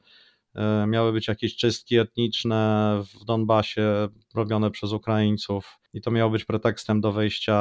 miały 0.86 1.12
być 1.12 1.28
jakieś 1.28 1.56
czystki 1.56 1.96
etniczne 1.96 3.02
w 3.14 3.24
Donbasie 3.24 4.08
robione 4.34 4.70
przez 4.70 4.92
Ukraińców 4.92 5.78
i 5.92 6.00
to 6.00 6.10
miało 6.10 6.30
być 6.30 6.44
pretekstem 6.44 7.00
do 7.00 7.12
wejścia 7.12 7.56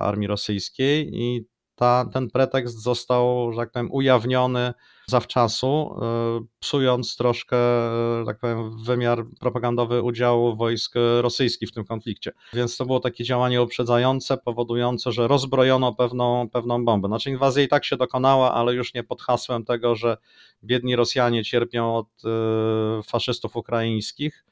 armii 0.00 0.28
rosyjskiej 0.28 1.10
i 1.14 1.46
ta, 1.82 2.04
ten 2.12 2.30
pretekst 2.30 2.82
został, 2.82 3.52
że 3.52 3.56
tak 3.56 3.70
powiem, 3.70 3.92
ujawniony 3.92 4.72
zawczasu, 5.06 5.94
e, 6.02 6.44
psując 6.58 7.16
troszkę, 7.16 7.56
e, 7.56 8.24
tak 8.26 8.38
powiem, 8.38 8.84
wymiar 8.84 9.24
propagandowy 9.40 10.02
udziału 10.02 10.56
wojsk 10.56 10.94
rosyjskich 11.20 11.68
w 11.68 11.72
tym 11.72 11.84
konflikcie. 11.84 12.32
Więc 12.52 12.76
to 12.76 12.86
było 12.86 13.00
takie 13.00 13.24
działanie 13.24 13.62
uprzedzające, 13.62 14.36
powodujące, 14.36 15.12
że 15.12 15.28
rozbrojono 15.28 15.94
pewną, 15.94 16.48
pewną 16.50 16.84
bombę. 16.84 17.08
Znaczy 17.08 17.30
inwazja 17.30 17.62
i 17.62 17.68
tak 17.68 17.84
się 17.84 17.96
dokonała, 17.96 18.54
ale 18.54 18.74
już 18.74 18.94
nie 18.94 19.04
pod 19.04 19.22
hasłem 19.22 19.64
tego, 19.64 19.96
że 19.96 20.16
biedni 20.64 20.96
Rosjanie 20.96 21.44
cierpią 21.44 21.96
od 21.96 22.08
e, 22.24 23.02
faszystów 23.02 23.56
ukraińskich, 23.56 24.44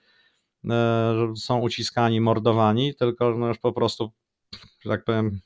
są 1.36 1.60
uciskani, 1.60 2.20
mordowani, 2.20 2.94
tylko 2.94 3.30
no 3.38 3.48
już 3.48 3.58
po 3.58 3.72
prostu, 3.72 4.10
że 4.80 4.90
tak 4.90 5.04
powiem, 5.04 5.40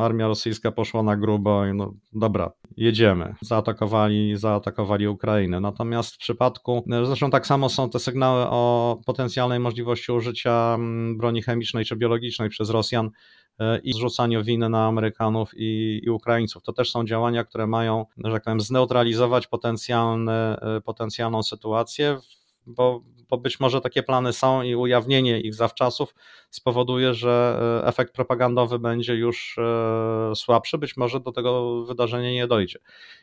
armia 0.00 0.28
rosyjska 0.28 0.72
poszła 0.72 1.02
na 1.02 1.16
grubo 1.16 1.66
i 1.66 1.74
no 1.74 1.94
dobra, 2.12 2.50
jedziemy. 2.76 3.34
Zaatakowali, 3.40 4.36
zaatakowali 4.36 5.08
Ukrainę. 5.08 5.60
Natomiast 5.60 6.14
w 6.14 6.18
przypadku, 6.18 6.84
zresztą 7.04 7.30
tak 7.30 7.46
samo 7.46 7.68
są 7.68 7.90
te 7.90 7.98
sygnały 7.98 8.42
o 8.42 9.00
potencjalnej 9.06 9.60
możliwości 9.60 10.12
użycia 10.12 10.74
mm, 10.74 11.16
broni 11.16 11.42
chemicznej 11.42 11.84
czy 11.84 11.96
biologicznej 11.96 12.48
przez 12.48 12.70
Rosjan 12.70 13.10
e, 13.58 13.78
i 13.78 13.92
zrzucaniu 13.92 14.44
winy 14.44 14.68
na 14.68 14.86
Amerykanów 14.86 15.50
i, 15.56 16.00
i, 16.04 16.10
Ukraińców. 16.10 16.62
To 16.62 16.72
też 16.72 16.90
są 16.90 17.04
działania, 17.04 17.44
które 17.44 17.66
mają, 17.66 18.06
że 18.24 18.32
tak 18.32 18.44
powiem, 18.44 18.60
zneutralizować 18.60 19.46
potencjalne, 19.46 20.56
e, 20.60 20.80
potencjalną 20.80 21.42
sytuację, 21.42 22.18
bo 22.66 23.00
bo 23.34 23.38
być 23.38 23.60
może 23.60 23.80
takie 23.80 24.02
plany 24.02 24.32
są 24.32 24.62
i 24.62 24.74
ujawnienie 24.74 25.40
ich 25.40 25.54
zawczasów 25.54 26.14
spowoduje, 26.50 27.14
że 27.14 27.60
e, 27.82 27.86
efekt 27.86 28.14
propagandowy 28.14 28.78
będzie 28.78 29.14
już 29.14 29.58
e, 29.58 30.32
słabszy, 30.34 30.78
być 30.78 30.96
może 30.96 31.20
do 31.20 31.32
tego 31.32 31.84
wydarzenia 31.84 32.32
nie 32.32 32.46
dojdzie. 32.46 32.78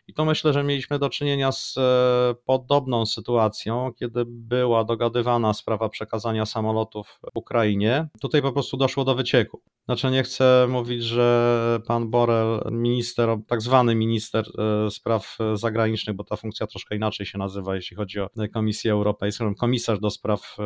I 0.08 0.14
tu 0.14 0.26
myślę, 0.26 0.54
że 0.54 0.64
mieliśmy 0.64 1.00
do 1.00 1.10
czynienia 1.10 1.52
z 1.52 1.78
e, 1.78 2.36
podobną 2.46 3.06
sytuacją, 3.06 3.92
kiedy 4.00 4.24
była 4.28 4.84
dogadywana 4.84 5.54
sprawa 5.54 5.90
przekazania 5.90 6.46
samolotów 6.46 7.20
Ukrainie. 7.34 8.08
Tutaj 8.22 8.42
po 8.42 8.52
prostu 8.52 8.78
doszło 8.78 9.04
do 9.06 9.16
wycieku. 9.16 9.62
Znaczy 9.86 10.12
nie 10.12 10.24
chcę 10.24 10.68
mówić, 10.70 11.04
że 11.04 11.80
pan 11.88 12.10
Borel, 12.10 12.62
minister, 12.72 13.30
tak 13.48 13.62
zwany 13.62 13.96
minister 13.96 14.46
spraw 14.90 15.38
zagranicznych, 15.54 16.16
bo 16.16 16.24
ta 16.24 16.36
funkcja 16.36 16.68
troszkę 16.68 16.96
inaczej 16.96 17.26
się 17.26 17.38
nazywa, 17.38 17.76
jeśli 17.76 17.98
chodzi 17.98 18.20
o 18.20 18.30
Komisję 18.54 18.92
Europejską, 18.92 19.56
komisarz 19.56 20.00
do 20.00 20.10
spraw 20.10 20.58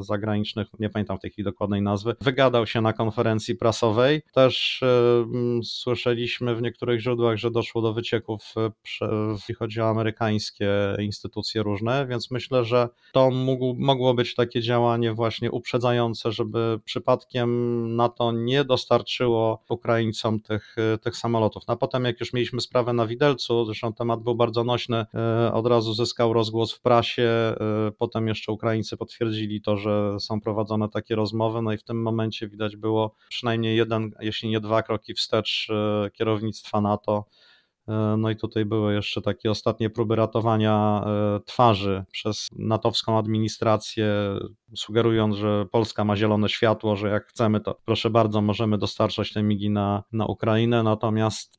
zagranicznych, 0.00 0.68
nie 0.78 0.90
pamiętam 0.90 1.18
w 1.18 1.20
tej 1.20 1.30
chwili 1.30 1.44
dokładnej 1.44 1.82
nazwy, 1.82 2.14
wygadał 2.20 2.66
się 2.66 2.80
na 2.80 2.92
konferencji 2.92 3.54
prasowej. 3.54 4.22
Też 4.34 4.82
słyszeliśmy 5.64 6.56
w 6.56 6.62
niektórych 6.62 7.00
źródłach, 7.00 7.36
że 7.36 7.50
doszło 7.50 7.82
do 7.82 7.92
wycieków, 7.92 8.42
e, 8.56 8.70
jeśli 9.32 9.54
chodzi 9.54 9.80
o 9.80 9.88
amerykańskie 9.88 10.70
instytucje 10.98 11.62
różne, 11.62 12.06
więc 12.06 12.30
myślę, 12.30 12.64
że 12.64 12.88
to 13.12 13.30
mógł, 13.30 13.74
mogło 13.78 14.14
być 14.14 14.34
takie 14.34 14.60
działanie 14.60 15.12
właśnie 15.12 15.50
uprzedzające, 15.50 16.32
żeby 16.32 16.80
przypadkiem 16.84 17.96
NATO 17.96 18.32
nie 18.32 18.61
dostarczyło 18.64 19.62
Ukraińcom 19.68 20.40
tych, 20.40 20.76
e, 20.94 20.98
tych 20.98 21.16
samolotów. 21.16 21.62
No 21.68 21.74
a 21.74 21.76
potem, 21.76 22.04
jak 22.04 22.20
już 22.20 22.32
mieliśmy 22.32 22.60
sprawę 22.60 22.92
na 22.92 23.06
widelcu, 23.06 23.64
zresztą 23.64 23.92
temat 23.92 24.22
był 24.22 24.34
bardzo 24.34 24.64
nośny, 24.64 25.06
od 25.52 25.66
razu 25.66 25.94
zyskał 25.94 26.32
rozgłos 26.32 26.72
w 26.72 26.80
prasie, 26.80 27.54
potem 27.98 28.28
jeszcze 28.28 28.52
Ukraińcy 28.52 28.96
potwierdzili 28.96 29.62
to, 29.62 29.76
że 29.76 30.20
są 30.20 30.40
prowadzone 30.40 30.88
takie 30.88 31.14
rozmowy, 31.14 31.62
no 31.62 31.72
i 31.72 31.78
w 31.78 31.84
tym 31.84 32.02
momencie 32.02 32.48
widać 32.48 32.76
było 32.76 33.14
przynajmniej 33.28 33.76
jeden, 33.76 34.10
jeśli 34.20 34.48
nie 34.48 34.60
dwa 34.60 34.82
kroki 34.82 35.14
wstecz 35.14 35.68
e, 35.70 36.10
kierownictwa 36.10 36.80
NATO. 36.80 37.24
E, 37.92 38.16
no 38.18 38.30
i 38.30 38.36
tutaj 38.36 38.64
były 38.64 38.94
jeszcze 38.94 39.22
takie 39.22 39.50
ostatnie 39.50 39.90
próby 39.90 40.16
ratowania 40.16 41.04
e, 41.06 41.40
twarzy 41.44 42.04
przez 42.12 42.48
natowską 42.58 43.18
administrację, 43.18 44.06
sugerując, 44.76 45.36
że 45.36 45.66
Polska 45.70 46.04
ma 46.04 46.16
zielone 46.16 46.48
światło, 46.48 46.96
że 46.96 47.08
jak 47.08 47.26
chcemy, 47.26 47.60
to 47.60 47.78
proszę 47.84 48.10
bardzo, 48.10 48.40
możemy 48.40 48.78
dostarczać 48.78 49.32
te 49.32 49.42
migi 49.42 49.70
na, 49.70 50.02
na 50.12 50.26
Ukrainę. 50.26 50.82
Natomiast 50.82 51.56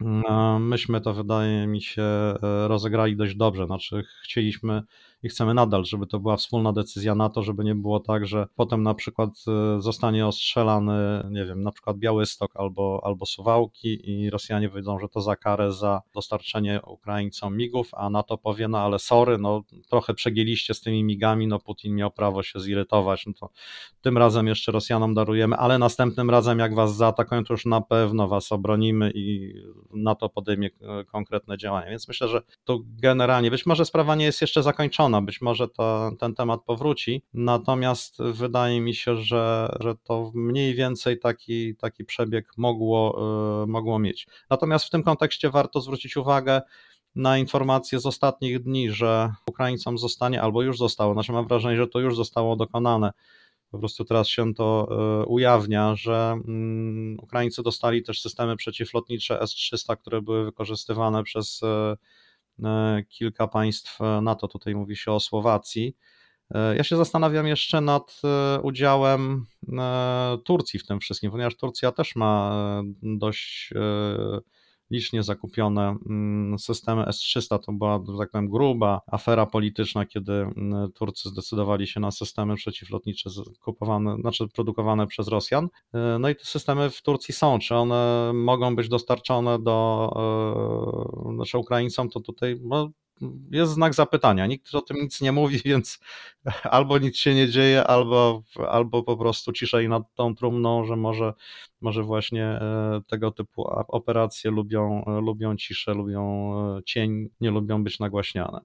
myśmy 0.60 1.02
to, 1.02 1.14
wydaje 1.14 1.68
mi 1.68 1.82
się, 1.82 2.04
rozegrali 2.68 3.16
dość 3.16 3.36
dobrze. 3.36 3.66
Znaczy, 3.66 4.04
chcieliśmy 4.24 4.82
i 5.24 5.30
chcemy 5.30 5.54
nadal, 5.54 5.86
żeby 5.86 6.08
to 6.08 6.20
była 6.20 6.38
wspólna 6.38 6.74
decyzja 6.74 7.16
NATO, 7.16 7.44
żeby 7.44 7.64
nie 7.64 7.76
było 7.76 8.00
tak, 8.00 8.28
że 8.28 8.48
potem 8.56 8.84
na 8.84 8.94
przykład 8.94 9.30
e, 9.48 9.82
zostanie 9.82 10.28
ostrzelany, 10.28 11.24
nie 11.32 11.46
wiem, 11.46 11.62
na 11.62 11.72
przykład 11.72 11.98
Białystok 11.98 12.52
albo, 12.56 13.02
albo 13.04 13.26
Suwałki 13.26 14.10
i 14.10 14.30
Rosjanie 14.30 14.70
wyjdą, 14.70 15.00
że 15.00 15.10
to 15.10 15.22
za 15.22 15.36
karę 15.36 15.72
za 15.72 16.02
dostarczenie 16.14 16.82
Ukraińcom 16.88 17.58
migów, 17.58 17.90
a 17.94 18.10
NATO 18.10 18.38
powie, 18.38 18.68
no 18.68 18.78
ale 18.78 19.00
sorry, 19.00 19.38
no 19.38 19.62
trochę 19.90 20.14
przegieliście 20.14 20.74
z 20.74 20.82
tymi 20.82 21.04
migami, 21.04 21.48
no 21.48 21.60
Putin 21.60 21.96
miał 21.96 22.12
prawo 22.12 22.44
się 22.44 22.60
zirytować, 22.60 23.26
no 23.26 23.34
to 23.40 23.50
tym 24.02 24.18
razem 24.18 24.48
jeszcze 24.48 24.72
Rosjanom 24.72 25.14
darujemy, 25.14 25.56
ale 25.56 25.78
następnym 25.78 26.30
razem 26.30 26.60
jak 26.60 26.76
was 26.76 26.96
zaatakują, 26.96 27.44
to 27.44 27.54
już 27.54 27.66
na 27.66 27.82
pewno 27.82 28.28
was 28.28 28.52
obronimy 28.52 29.12
i 29.16 29.54
NATO 29.94 30.30
podejmie 30.30 30.70
e, 30.82 31.06
konkretne 31.06 31.58
działania. 31.58 31.90
Więc 31.90 32.08
myślę, 32.08 32.28
że 32.28 32.42
to 32.64 32.80
generalnie, 32.86 33.52
być 33.52 33.66
może 33.66 33.86
sprawa 33.86 34.16
nie 34.16 34.26
jest 34.26 34.42
jeszcze 34.42 34.64
zakończona, 34.64 35.13
być 35.22 35.42
może 35.42 35.68
to, 35.68 36.12
ten 36.20 36.36
temat 36.36 36.64
powróci, 36.64 37.24
natomiast 37.34 38.18
wydaje 38.22 38.82
mi 38.82 38.96
się, 38.96 39.16
że, 39.16 39.76
że 39.80 39.96
to 39.96 40.32
mniej 40.34 40.76
więcej 40.76 41.20
taki, 41.20 41.76
taki 41.76 42.06
przebieg 42.06 42.48
mogło, 42.58 43.20
e, 43.64 43.68
mogło 43.68 44.00
mieć. 44.00 44.28
Natomiast 44.50 44.86
w 44.86 44.90
tym 44.90 45.04
kontekście 45.04 45.50
warto 45.50 45.82
zwrócić 45.82 46.18
uwagę, 46.18 46.62
na 47.16 47.38
informacje 47.38 48.00
z 48.00 48.06
ostatnich 48.06 48.64
dni, 48.64 48.92
że 48.92 49.34
Ukraińcom 49.48 49.98
zostanie, 49.98 50.42
albo 50.42 50.62
już 50.62 50.78
zostało, 50.78 51.14
znaczy 51.14 51.32
mam 51.32 51.48
wrażenie, 51.48 51.78
że 51.78 51.88
to 51.88 52.00
już 52.00 52.16
zostało 52.16 52.56
dokonane. 52.56 53.12
Po 53.72 53.80
prostu 53.80 54.06
teraz 54.06 54.28
się 54.28 54.54
to 54.54 54.88
e, 54.92 55.26
ujawnia, 55.26 55.96
że 55.96 56.40
mm, 56.48 57.18
Ukraińcy 57.20 57.64
dostali 57.64 58.04
też 58.04 58.22
systemy 58.22 58.56
przeciwlotnicze 58.56 59.42
S-300, 59.42 59.98
które 59.98 60.22
były 60.22 60.46
wykorzystywane 60.46 61.24
przez 61.24 61.64
E, 61.64 61.98
kilka 63.10 63.48
państw 63.48 64.00
NATO, 64.22 64.48
tutaj 64.48 64.76
mówi 64.76 64.96
się 64.96 65.12
o 65.12 65.20
Słowacji. 65.20 65.96
E, 66.52 66.76
ja 66.76 66.84
się 66.84 66.98
zastanawiam 66.98 67.48
jeszcze 67.48 67.82
nad 67.82 68.22
e, 68.24 68.62
udziałem 68.62 69.46
Turcji 70.46 70.80
w 70.80 70.88
tym 70.88 71.00
wszystkim, 71.00 71.32
ponieważ 71.32 71.56
Turcja 71.56 71.92
też 71.92 72.16
ma 72.16 72.54
dość 73.04 73.74
licznie 74.94 75.24
zakupione 75.24 75.98
mm, 76.10 76.60
systemy 76.60 77.06
S-300. 77.06 77.60
To 77.60 77.72
była, 77.72 78.00
tak 78.20 78.32
powiem, 78.32 78.50
gruba 78.50 79.02
afera 79.08 79.46
polityczna, 79.46 80.06
kiedy 80.06 80.34
mm, 80.34 80.92
Turcy 80.92 81.30
zdecydowali 81.30 81.88
się 81.88 82.00
na 82.00 82.12
systemy 82.12 82.56
przeciwlotnicze 82.56 83.30
kupowane, 83.62 84.16
znaczy 84.16 84.48
produkowane 84.48 85.08
przez 85.08 85.28
Rosjan. 85.28 85.68
E, 85.94 86.18
no 86.20 86.30
i 86.30 86.36
te 86.36 86.46
systemy 86.46 86.90
w 86.90 87.02
Turcji 87.02 87.34
są. 87.34 87.60
Czy 87.60 87.76
one 87.76 88.32
mogą 88.34 88.76
być 88.76 88.90
dostarczone 88.90 89.60
do, 89.60 90.10
e, 91.30 91.36
znaczy 91.36 91.58
Ukraińcom, 91.58 92.10
to 92.10 92.20
tutaj 92.20 92.60
no, 92.64 92.90
jest 93.52 93.74
znak 93.74 93.94
zapytania. 93.94 94.48
Nikt 94.48 94.76
o 94.76 94.82
tym 94.82 94.98
nic 94.98 95.22
nie 95.22 95.32
mówi, 95.32 95.60
więc 95.66 96.00
albo 96.64 96.98
nic 96.98 97.18
się 97.18 97.36
nie 97.36 97.50
dzieje, 97.50 97.88
albo, 97.88 98.44
albo 98.70 99.04
po 99.04 99.18
prostu 99.18 99.54
ciszej 99.54 99.90
nad 99.90 100.04
tą 100.16 100.36
trumną, 100.36 100.86
że 100.86 100.96
może, 100.96 101.34
może 101.82 102.04
właśnie 102.04 102.46
e, 102.46 103.02
tego 103.08 103.32
typu 103.32 103.64
operacje 103.88 104.52
lubią, 104.52 105.04
lubią 105.22 105.56
ciszę, 105.56 105.94
lubią 105.94 106.54
cień, 106.86 107.30
nie 107.42 107.52
lubią 107.52 107.84
być 107.84 108.00
nagłaśniane. 108.00 108.62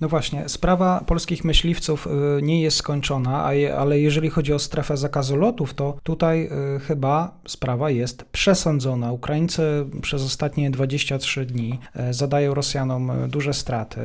No 0.00 0.08
właśnie, 0.08 0.48
sprawa 0.48 1.04
polskich 1.06 1.44
myśliwców 1.44 2.08
y, 2.38 2.42
nie 2.42 2.62
jest 2.62 2.76
skończona, 2.76 3.44
ale 3.78 4.00
jeżeli 4.00 4.30
chodzi 4.30 4.52
o 4.52 4.58
strefę 4.58 4.96
zakazu 4.96 5.36
lotów, 5.36 5.74
to 5.74 5.96
tutaj 6.02 6.50
y, 6.76 6.80
chyba 6.80 7.38
sprawa 7.46 7.90
jest 7.90 8.24
przesądzona. 8.24 9.12
Ukraińcy 9.12 9.62
przez 10.02 10.22
ostatnie 10.22 10.70
23 10.70 11.46
dni 11.46 11.78
y, 12.10 12.14
zadają 12.14 12.54
Rosjanom 12.54 13.12
duże 13.28 13.54
straty. 13.54 14.00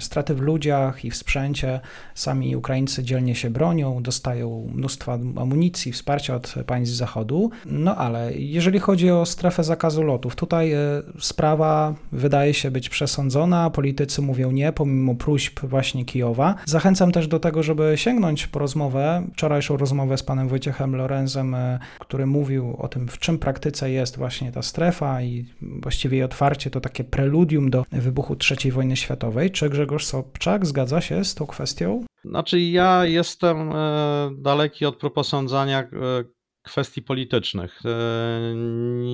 Straty 0.00 0.34
w 0.34 0.40
ludziach 0.40 1.04
i 1.04 1.10
w 1.10 1.16
sprzęcie. 1.16 1.80
Sami 2.14 2.56
Ukraińcy 2.56 3.02
dzielnie 3.02 3.34
się 3.34 3.50
bronią, 3.50 4.02
dostają 4.02 4.70
mnóstwo 4.74 5.12
amunicji, 5.12 5.92
wsparcia 5.92 6.34
od 6.34 6.54
państw 6.66 6.94
Zachodu. 6.94 7.50
No 7.66 7.96
ale 7.96 8.34
jeżeli 8.34 8.78
chodzi 8.78 9.10
o 9.10 9.26
strefę 9.26 9.64
zakazu 9.64 10.02
lotów, 10.02 10.36
tutaj 10.36 10.74
sprawa 11.20 11.94
wydaje 12.12 12.54
się 12.54 12.70
być 12.70 12.88
przesądzona. 12.88 13.70
Politycy 13.70 14.22
mówią 14.22 14.50
nie, 14.50 14.72
pomimo 14.72 15.03
mimo 15.04 15.14
próśb 15.14 15.60
właśnie 15.60 16.04
Kijowa. 16.04 16.54
Zachęcam 16.64 17.12
też 17.12 17.28
do 17.28 17.40
tego, 17.40 17.62
żeby 17.62 17.92
sięgnąć 17.96 18.46
po 18.46 18.58
rozmowę, 18.58 19.26
wczorajszą 19.32 19.76
rozmowę 19.76 20.18
z 20.18 20.22
panem 20.22 20.48
Wojciechem 20.48 20.96
Lorenzem, 20.96 21.54
e, 21.54 21.78
który 21.98 22.26
mówił 22.26 22.76
o 22.78 22.88
tym, 22.88 23.08
w 23.08 23.18
czym 23.18 23.38
praktyce 23.38 23.90
jest 23.90 24.18
właśnie 24.18 24.52
ta 24.52 24.62
strefa 24.62 25.22
i 25.22 25.46
właściwie 25.82 26.16
jej 26.16 26.24
otwarcie 26.24 26.70
to 26.70 26.80
takie 26.80 27.04
preludium 27.04 27.70
do 27.70 27.84
wybuchu 27.92 28.36
III 28.50 28.72
wojny 28.72 28.96
światowej. 28.96 29.50
Czy 29.50 29.70
Grzegorz 29.70 30.06
Sobczak 30.06 30.66
zgadza 30.66 31.00
się 31.00 31.24
z 31.24 31.34
tą 31.34 31.46
kwestią? 31.46 32.04
Znaczy 32.24 32.60
ja 32.60 33.06
jestem 33.06 33.72
e, 33.72 34.30
daleki 34.38 34.86
od 34.86 34.96
proposądzania 34.96 35.80
e, 35.80 35.86
kwestii 36.64 37.02
politycznych. 37.02 37.82
E, 37.84 38.54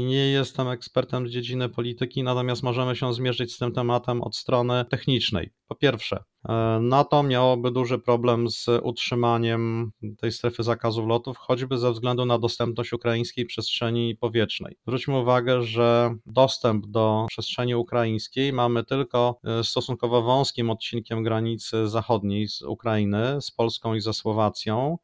nie 0.07 0.31
jestem 0.31 0.69
ekspertem 0.69 1.29
z 1.29 1.31
dziedziny 1.31 1.69
polityki, 1.69 2.23
natomiast 2.23 2.63
możemy 2.63 2.97
się 2.97 3.15
zmierzyć 3.15 3.55
z 3.55 3.59
tym 3.59 3.73
tematem 3.73 4.23
od 4.23 4.37
strony 4.37 4.85
technicznej. 4.85 5.51
Po 5.69 5.75
pierwsze, 5.75 6.25
e, 6.49 6.79
NATO 6.83 7.23
miałoby 7.23 7.71
duży 7.71 7.99
problem 7.99 8.51
z 8.51 8.67
utrzymaniem 8.83 9.93
tej 10.19 10.33
strefy 10.33 10.63
zakazu 10.63 11.07
lotów, 11.07 11.37
choćby 11.39 11.79
ze 11.79 11.93
względu 11.93 12.25
na 12.25 12.39
dostępność 12.39 12.93
ukraińskiej 12.93 13.47
przestrzeni 13.47 14.17
powietrznej. 14.17 14.77
Zwróćmy 14.87 15.19
uwagę, 15.19 15.63
że 15.63 16.15
dostęp 16.27 16.87
do 16.87 17.27
przestrzeni 17.29 17.75
ukraińskiej 17.75 18.53
mamy 18.53 18.85
tylko 18.85 19.41
e, 19.45 19.65
stosunkowo 19.65 20.23
wąskim 20.23 20.71
odcinkiem 20.71 21.23
granicy 21.23 21.89
zachodniej 21.89 22.49
z 22.49 22.63
Ukrainy, 22.63 23.41
z 23.41 23.51
Polską 23.51 23.95
i 23.95 24.01
ze 24.01 24.13
Słowacją 24.13 24.99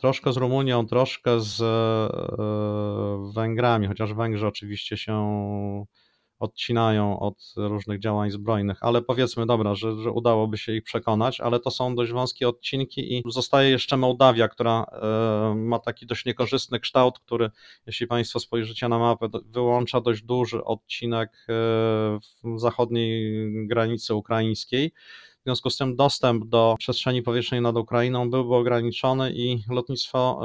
troszkę 0.00 0.32
z 0.32 0.36
Rumunią, 0.36 0.86
troszkę 0.86 1.40
z 1.40 1.60
e, 1.60 3.32
Węgrami, 3.34 3.86
chociaż 3.86 4.14
Węgrzy 4.14 4.46
oczywiście 4.46 4.96
się 4.96 5.86
odcinają 6.38 7.20
od 7.20 7.54
różnych 7.56 8.00
działań 8.00 8.30
zbrojnych, 8.30 8.78
ale 8.80 9.02
powiedzmy, 9.02 9.46
dobra, 9.46 9.74
że, 9.74 10.02
że 10.02 10.10
udałoby 10.10 10.58
się 10.58 10.72
ich 10.72 10.82
przekonać, 10.82 11.40
ale 11.40 11.60
to 11.60 11.70
są 11.70 11.94
dość 11.94 12.12
wąskie 12.12 12.48
odcinki 12.48 13.14
i 13.16 13.22
zostaje 13.26 13.70
jeszcze 13.70 13.96
Mołdawia, 13.96 14.48
która 14.48 14.86
e, 14.92 15.54
ma 15.54 15.78
taki 15.78 16.06
dość 16.06 16.24
niekorzystny 16.24 16.80
kształt, 16.80 17.18
który, 17.18 17.50
jeśli 17.86 18.06
Państwo 18.06 18.40
spojrzycie 18.40 18.88
na 18.88 18.98
mapę, 18.98 19.28
wyłącza 19.44 20.00
dość 20.00 20.22
duży 20.22 20.64
odcinek 20.64 21.46
zachodniej 22.56 23.42
granicy 23.66 24.14
ukraińskiej. 24.14 24.92
W 25.48 25.50
związku 25.50 25.70
z 25.70 25.76
tym 25.76 25.96
dostęp 25.96 26.44
do 26.44 26.74
przestrzeni 26.78 27.22
powietrznej 27.22 27.60
nad 27.60 27.76
Ukrainą 27.76 28.30
byłby 28.30 28.54
ograniczony 28.54 29.32
i 29.32 29.64
lotnictwo 29.70 30.40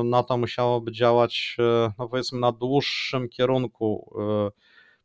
e, 0.00 0.04
NATO 0.04 0.36
musiałoby 0.36 0.92
działać, 0.92 1.56
e, 1.58 1.92
no 1.98 2.08
powiedzmy, 2.08 2.38
na 2.38 2.52
dłuższym 2.52 3.28
kierunku, 3.28 4.14
e, 4.18 4.50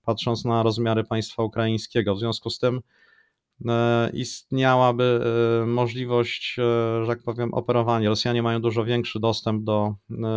patrząc 0.06 0.46
na 0.46 0.64
rozmiary 0.64 1.04
państwa 1.04 1.44
ukraińskiego. 1.44 2.16
W 2.16 2.20
związku 2.20 2.50
z 2.50 2.60
tym 2.60 2.82
istniałaby 4.14 5.22
możliwość, 5.68 6.54
że 7.02 7.06
tak 7.08 7.24
powiem, 7.24 7.54
operowania. 7.54 8.10
Rosjanie 8.10 8.44
mają 8.44 8.62
dużo 8.62 8.86
większy 8.86 9.20
dostęp 9.20 9.64
do 9.64 9.96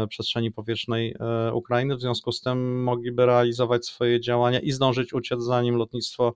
przestrzeni 0.08 0.50
powietrznej 0.50 1.14
Ukrainy, 1.52 1.96
w 1.96 2.00
związku 2.00 2.32
z 2.32 2.40
tym 2.40 2.82
mogliby 2.82 3.26
realizować 3.26 3.86
swoje 3.86 4.20
działania 4.20 4.60
i 4.60 4.72
zdążyć 4.72 5.12
uciec, 5.12 5.42
zanim 5.42 5.76
lotnictwo 5.76 6.34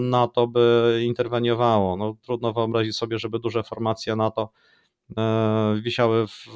NATO 0.00 0.46
by 0.46 1.00
interweniowało. 1.04 1.96
No, 1.96 2.16
trudno 2.22 2.52
wyobrazić 2.52 2.96
sobie, 2.96 3.18
żeby 3.18 3.38
duże 3.38 3.62
formacje 3.62 4.16
NATO 4.16 4.50
e, 5.16 5.80
wisiały 5.82 6.26
w, 6.26 6.46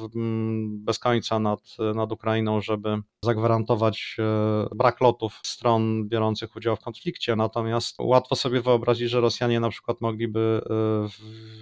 bez 0.67 0.99
końca 0.99 1.39
nad, 1.39 1.59
nad 1.95 2.11
Ukrainą, 2.11 2.61
żeby 2.61 2.97
zagwarantować 3.23 4.15
e, 4.19 4.75
brak 4.75 5.01
lotów 5.01 5.39
stron 5.43 6.07
biorących 6.07 6.55
udział 6.55 6.75
w 6.75 6.79
konflikcie. 6.79 7.35
Natomiast 7.35 7.95
łatwo 7.99 8.35
sobie 8.35 8.61
wyobrazić, 8.61 9.09
że 9.09 9.21
Rosjanie 9.21 9.59
na 9.59 9.69
przykład 9.69 10.01
mogliby 10.01 10.61
w 11.09 11.17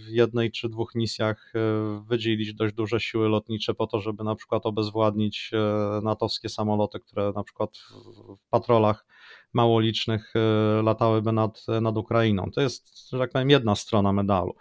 jednej 0.07 0.51
czy 0.51 0.69
dwóch 0.69 0.95
misjach 0.95 1.53
wydzielić 2.07 2.53
dość 2.53 2.73
duże 2.73 2.99
siły 2.99 3.29
lotnicze 3.29 3.73
po 3.73 3.87
to, 3.87 3.99
żeby 3.99 4.23
na 4.23 4.35
przykład 4.35 4.65
obezwładnić 4.65 5.51
natowskie 6.03 6.49
samoloty, 6.49 6.99
które 6.99 7.31
na 7.35 7.43
przykład 7.43 7.77
w 8.39 8.49
patrolach 8.49 9.05
mało 9.53 9.79
licznych 9.79 10.33
e, 10.35 10.81
latałyby 10.81 11.31
nad, 11.31 11.65
nad 11.81 11.97
Ukrainą. 11.97 12.51
To 12.51 12.61
jest, 12.61 13.09
że 13.09 13.19
tak 13.19 13.31
powiem, 13.31 13.49
jedna 13.49 13.75
strona 13.75 14.13
medalu. 14.13 14.55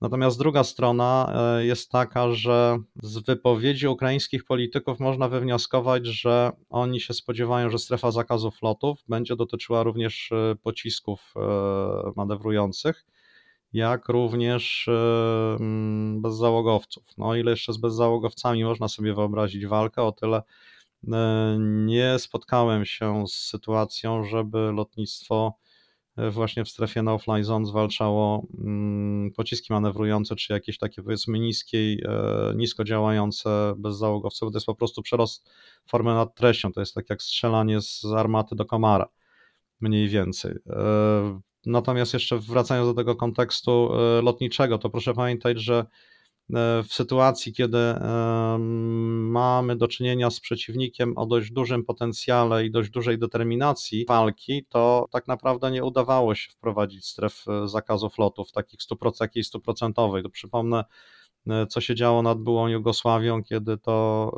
Natomiast 0.00 0.38
druga 0.38 0.64
strona 0.64 1.32
e, 1.34 1.66
jest 1.66 1.90
taka, 1.90 2.32
że 2.32 2.78
z 3.02 3.18
wypowiedzi 3.18 3.88
ukraińskich 3.88 4.44
polityków 4.44 5.00
można 5.00 5.28
wywnioskować, 5.28 6.06
że 6.06 6.52
oni 6.70 7.00
się 7.00 7.14
spodziewają, 7.14 7.70
że 7.70 7.78
strefa 7.78 8.10
zakazu 8.10 8.52
lotów 8.62 8.98
będzie 9.08 9.36
dotyczyła 9.36 9.82
również 9.82 10.32
e, 10.32 10.56
pocisków 10.62 11.34
manewrujących, 12.16 13.06
jak 13.72 14.08
również 14.08 14.88
bezzałogowców. 16.16 17.04
No, 17.18 17.34
ile 17.34 17.50
jeszcze 17.50 17.72
z 17.72 17.76
bezzałogowcami 17.76 18.64
można 18.64 18.88
sobie 18.88 19.14
wyobrazić 19.14 19.66
walkę, 19.66 20.02
o 20.02 20.12
tyle 20.12 20.36
E, 20.36 20.42
nie 21.58 22.18
spotkałem 22.18 22.84
się 22.84 23.28
z 23.28 23.32
sytuacją, 23.32 24.24
żeby 24.24 24.58
lotnictwo 24.58 25.58
e, 26.16 26.30
właśnie 26.30 26.64
w 26.64 26.68
strefie 26.68 27.02
no-fly 27.02 27.44
zone 27.44 27.66
zwalczało 27.66 28.46
mm, 28.58 29.30
pociski 29.32 29.72
manewrujące, 29.72 30.36
czy 30.36 30.52
jakieś 30.52 30.78
takie 30.78 31.02
powiedzmy 31.02 31.38
niskiej, 31.38 32.02
e, 32.04 32.52
nisko 32.56 32.84
działające 32.84 33.74
bezzałogowce, 33.78 34.46
bo 34.46 34.52
to 34.52 34.56
jest 34.56 34.66
po 34.66 34.74
prostu 34.74 35.02
przerost 35.02 35.50
formy 35.86 36.14
nad 36.14 36.34
treścią, 36.34 36.72
to 36.72 36.80
jest 36.80 36.94
tak 36.94 37.10
jak 37.10 37.22
strzelanie 37.22 37.80
z 37.80 38.04
armaty 38.16 38.56
do 38.56 38.64
komara, 38.64 39.08
mniej 39.80 40.08
więcej. 40.08 40.54
Natomiast 41.66 42.14
jeszcze 42.14 42.38
wracając 42.38 42.88
do 42.88 42.94
tego 42.94 43.16
kontekstu 43.16 43.90
lotniczego, 44.22 44.78
to 44.78 44.90
proszę 44.90 45.14
pamiętać, 45.14 45.60
że 45.60 45.86
E, 45.86 45.86
w 46.48 46.86
sytuacji, 46.88 47.52
kiedy 47.52 47.78
mamy 48.58 49.76
do 49.76 49.88
czynienia 49.88 50.30
z 50.30 50.40
przeciwnikiem 50.40 51.18
o 51.18 51.26
dość 51.26 51.50
dużym 51.50 51.84
potencjale 51.84 52.66
i 52.66 52.70
dość 52.70 52.90
dużej 52.90 53.18
determinacji 53.18 54.04
walki, 54.08 54.66
to 54.68 55.06
tak 55.10 55.26
naprawdę 55.28 55.70
nie 55.70 55.84
udawało 55.84 56.34
się 56.34 56.50
wprowadzić 56.50 57.06
stref 57.06 57.44
e, 57.48 57.68
zakazu 57.68 58.10
lotów, 58.18 58.52
takich 58.52 58.80
100%, 58.80 59.18
takiej 59.18 59.44
stuprocentowej. 59.44 60.22
To 60.22 60.30
przypomnę, 60.30 60.84
e, 61.46 61.66
co 61.66 61.80
się 61.80 61.94
działo 61.94 62.22
nad 62.22 62.38
byłą 62.38 62.68
Jugosławią, 62.68 63.42
kiedy 63.42 63.78
to 63.78 64.30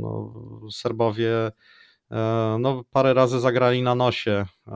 no, 0.00 0.70
Serbowie 0.70 1.30
E, 1.30 1.52
no, 2.58 2.84
parę 2.90 3.14
razy 3.14 3.40
zagrali 3.40 3.82
na 3.82 3.94
nosie 3.94 4.46
e, 4.66 4.72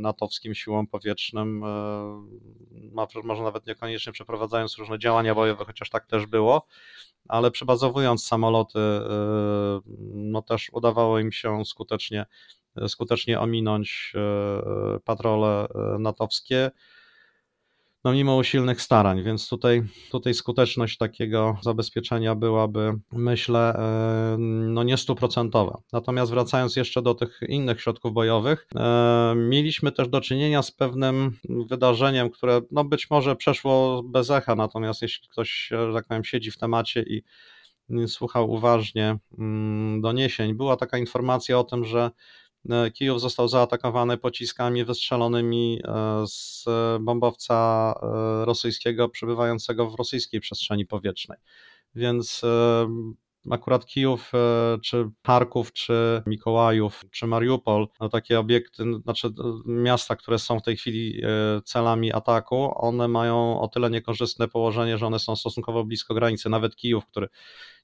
natowskim 0.00 0.54
siłom 0.54 0.86
powietrznym, 0.86 1.64
e, 1.64 3.22
może 3.24 3.42
nawet 3.42 3.66
niekoniecznie 3.66 4.12
przeprowadzając 4.12 4.78
różne 4.78 4.98
działania 4.98 5.34
bojowe, 5.34 5.64
chociaż 5.64 5.90
tak 5.90 6.06
też 6.06 6.26
było, 6.26 6.66
ale 7.28 7.50
przebazowując 7.50 8.26
samoloty, 8.26 8.78
no 10.14 10.42
też 10.42 10.70
udawało 10.72 11.18
im 11.18 11.32
się 11.32 11.64
skutecznie, 11.64 12.26
skutecznie 12.88 13.40
ominąć 13.40 14.12
patrole 15.04 15.66
natowskie 15.98 16.70
no 18.04 18.12
mimo 18.12 18.36
usilnych 18.36 18.82
starań, 18.82 19.22
więc 19.22 19.48
tutaj, 19.48 19.82
tutaj 20.10 20.34
skuteczność 20.34 20.98
takiego 20.98 21.56
zabezpieczenia 21.62 22.34
byłaby, 22.34 22.92
myślę, 23.12 23.74
e, 23.74 24.36
no 24.38 24.82
nie 24.82 24.96
stuprocentowa. 24.96 25.78
Natomiast 25.92 26.32
wracając 26.32 26.76
jeszcze 26.76 27.02
do 27.02 27.14
tych 27.14 27.40
innych 27.48 27.80
środków 27.80 28.12
bojowych, 28.12 28.66
e, 28.76 29.34
mieliśmy 29.36 29.92
też 29.92 30.08
do 30.08 30.20
czynienia 30.20 30.62
z 30.62 30.70
pewnym 30.70 31.38
wydarzeniem, 31.48 32.30
które 32.30 32.60
no 32.70 32.84
być 32.84 33.10
może 33.10 33.36
przeszło 33.36 34.02
bez 34.02 34.30
echa, 34.30 34.54
natomiast 34.54 35.02
jeśli 35.02 35.28
ktoś, 35.28 35.68
że 35.70 35.92
tak 35.94 36.06
powiem, 36.06 36.24
siedzi 36.24 36.50
w 36.50 36.58
temacie 36.58 37.02
i 37.02 37.22
słuchał 38.06 38.50
uważnie 38.50 39.18
mm, 39.38 40.00
doniesień, 40.00 40.54
była 40.54 40.76
taka 40.76 40.98
informacja 40.98 41.58
o 41.58 41.64
tym, 41.64 41.84
że 41.84 42.10
Kijów 42.94 43.20
został 43.20 43.48
zaatakowany 43.48 44.18
pociskami 44.18 44.84
wystrzelonymi 44.84 45.80
z 46.26 46.64
bombowca 47.00 47.94
rosyjskiego 48.44 49.08
przebywającego 49.08 49.90
w 49.90 49.94
rosyjskiej 49.94 50.40
przestrzeni 50.40 50.86
powietrznej. 50.86 51.38
Więc 51.94 52.42
akurat 53.50 53.86
Kijów, 53.86 54.32
e, 54.34 54.78
czy 54.82 55.10
Charków, 55.26 55.72
czy 55.72 56.22
Mikołajów, 56.26 57.04
czy 57.10 57.26
Mariupol, 57.26 57.88
no 58.00 58.08
takie 58.08 58.40
obiekty, 58.40 58.84
znaczy 59.02 59.28
miasta, 59.66 60.16
które 60.16 60.38
są 60.38 60.60
w 60.60 60.62
tej 60.62 60.76
chwili 60.76 61.22
e, 61.24 61.62
celami 61.64 62.12
ataku, 62.12 62.72
one 62.74 63.08
mają 63.08 63.60
o 63.60 63.68
tyle 63.68 63.90
niekorzystne 63.90 64.48
położenie, 64.48 64.98
że 64.98 65.06
one 65.06 65.18
są 65.18 65.36
stosunkowo 65.36 65.84
blisko 65.84 66.14
granicy. 66.14 66.48
Nawet 66.48 66.76
Kijów, 66.76 67.06
który 67.06 67.28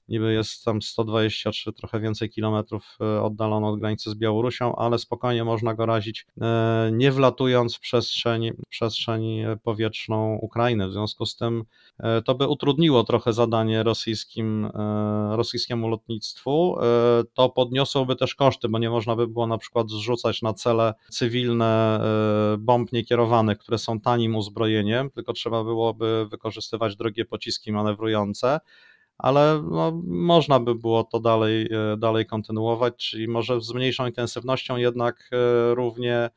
niby 0.09 0.33
jest 0.33 0.65
tam 0.65 0.81
120 0.81 1.51
czy 1.51 1.73
trochę 1.73 1.99
więcej 1.99 2.29
kilometrów 2.29 2.97
e, 3.01 3.21
oddalony 3.21 3.67
od 3.67 3.79
granicy 3.79 4.09
z 4.09 4.15
Białorusią, 4.15 4.75
ale 4.75 4.99
spokojnie 4.99 5.43
można 5.43 5.73
go 5.73 5.85
razić, 5.85 6.25
e, 6.41 6.89
nie 6.93 7.11
wlatując 7.11 7.75
w 7.75 7.79
przestrzeń, 7.79 8.51
przestrzeń 8.69 9.45
powietrzną 9.63 10.35
Ukrainy. 10.41 10.87
W 10.87 10.91
związku 10.91 11.25
z 11.25 11.35
tym 11.35 11.63
e, 11.99 12.21
to 12.21 12.35
by 12.35 12.47
utrudniło 12.47 13.03
trochę 13.03 13.33
zadanie 13.33 13.83
rosyjskim, 13.83 14.69
rosyjskiemu 15.31 15.87
lotnictwu. 15.87 16.77
To 17.33 17.49
podniosłoby 17.49 18.15
też 18.15 18.35
koszty, 18.35 18.69
bo 18.69 18.79
nie 18.79 18.89
można 18.89 19.15
by 19.15 19.27
było 19.27 19.47
na 19.47 19.57
przykład 19.57 19.89
zrzucać 19.89 20.41
na 20.41 20.53
cele 20.53 20.93
cywilne 21.09 21.99
bomb 22.59 22.91
niekierowanych, 22.91 23.57
które 23.57 23.77
są 23.77 23.99
tanim 23.99 24.35
uzbrojeniem, 24.35 25.09
tylko 25.09 25.33
trzeba 25.33 25.63
byłoby 25.63 26.27
wykorzystywać 26.31 26.95
drogie 26.95 27.25
pociski 27.25 27.71
manewrujące 27.71 28.59
ale 29.19 29.63
no, 29.71 30.01
można 30.07 30.59
by 30.59 30.75
było 30.75 31.03
to 31.03 31.19
dalej, 31.19 31.69
e, 31.93 31.97
dalej 31.97 32.25
kontynuować, 32.25 33.09
czyli 33.09 33.27
może 33.27 33.61
z 33.61 33.73
mniejszą 33.73 34.05
intensywnością, 34.05 34.77
jednak 34.77 35.29
e, 35.31 35.75
równie 35.75 36.29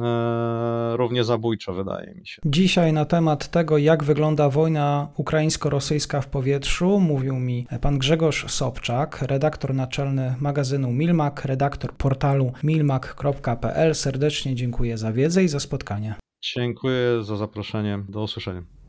e, 0.00 0.96
równie 0.96 1.24
zabójczo, 1.24 1.72
wydaje 1.72 2.14
mi 2.14 2.26
się. 2.26 2.42
Dzisiaj 2.44 2.92
na 2.92 3.04
temat 3.04 3.50
tego, 3.50 3.78
jak 3.78 4.04
wygląda 4.04 4.48
wojna 4.48 5.08
ukraińsko-rosyjska 5.16 6.20
w 6.20 6.26
powietrzu, 6.26 7.00
mówił 7.00 7.34
mi 7.34 7.66
pan 7.80 7.98
Grzegorz 7.98 8.52
Sobczak, 8.52 9.22
redaktor 9.22 9.74
naczelny 9.74 10.34
magazynu 10.40 10.92
Milmak, 10.92 11.44
redaktor 11.44 11.92
portalu 11.92 12.52
milmak.pl. 12.62 13.94
Serdecznie 13.94 14.54
dziękuję 14.54 14.98
za 14.98 15.12
wiedzę 15.12 15.44
i 15.44 15.48
za 15.48 15.60
spotkanie. 15.60 16.14
Dziękuję 16.42 17.24
za 17.24 17.36
zaproszenie. 17.36 18.04
Do 18.08 18.22
usłyszenia. 18.22 18.81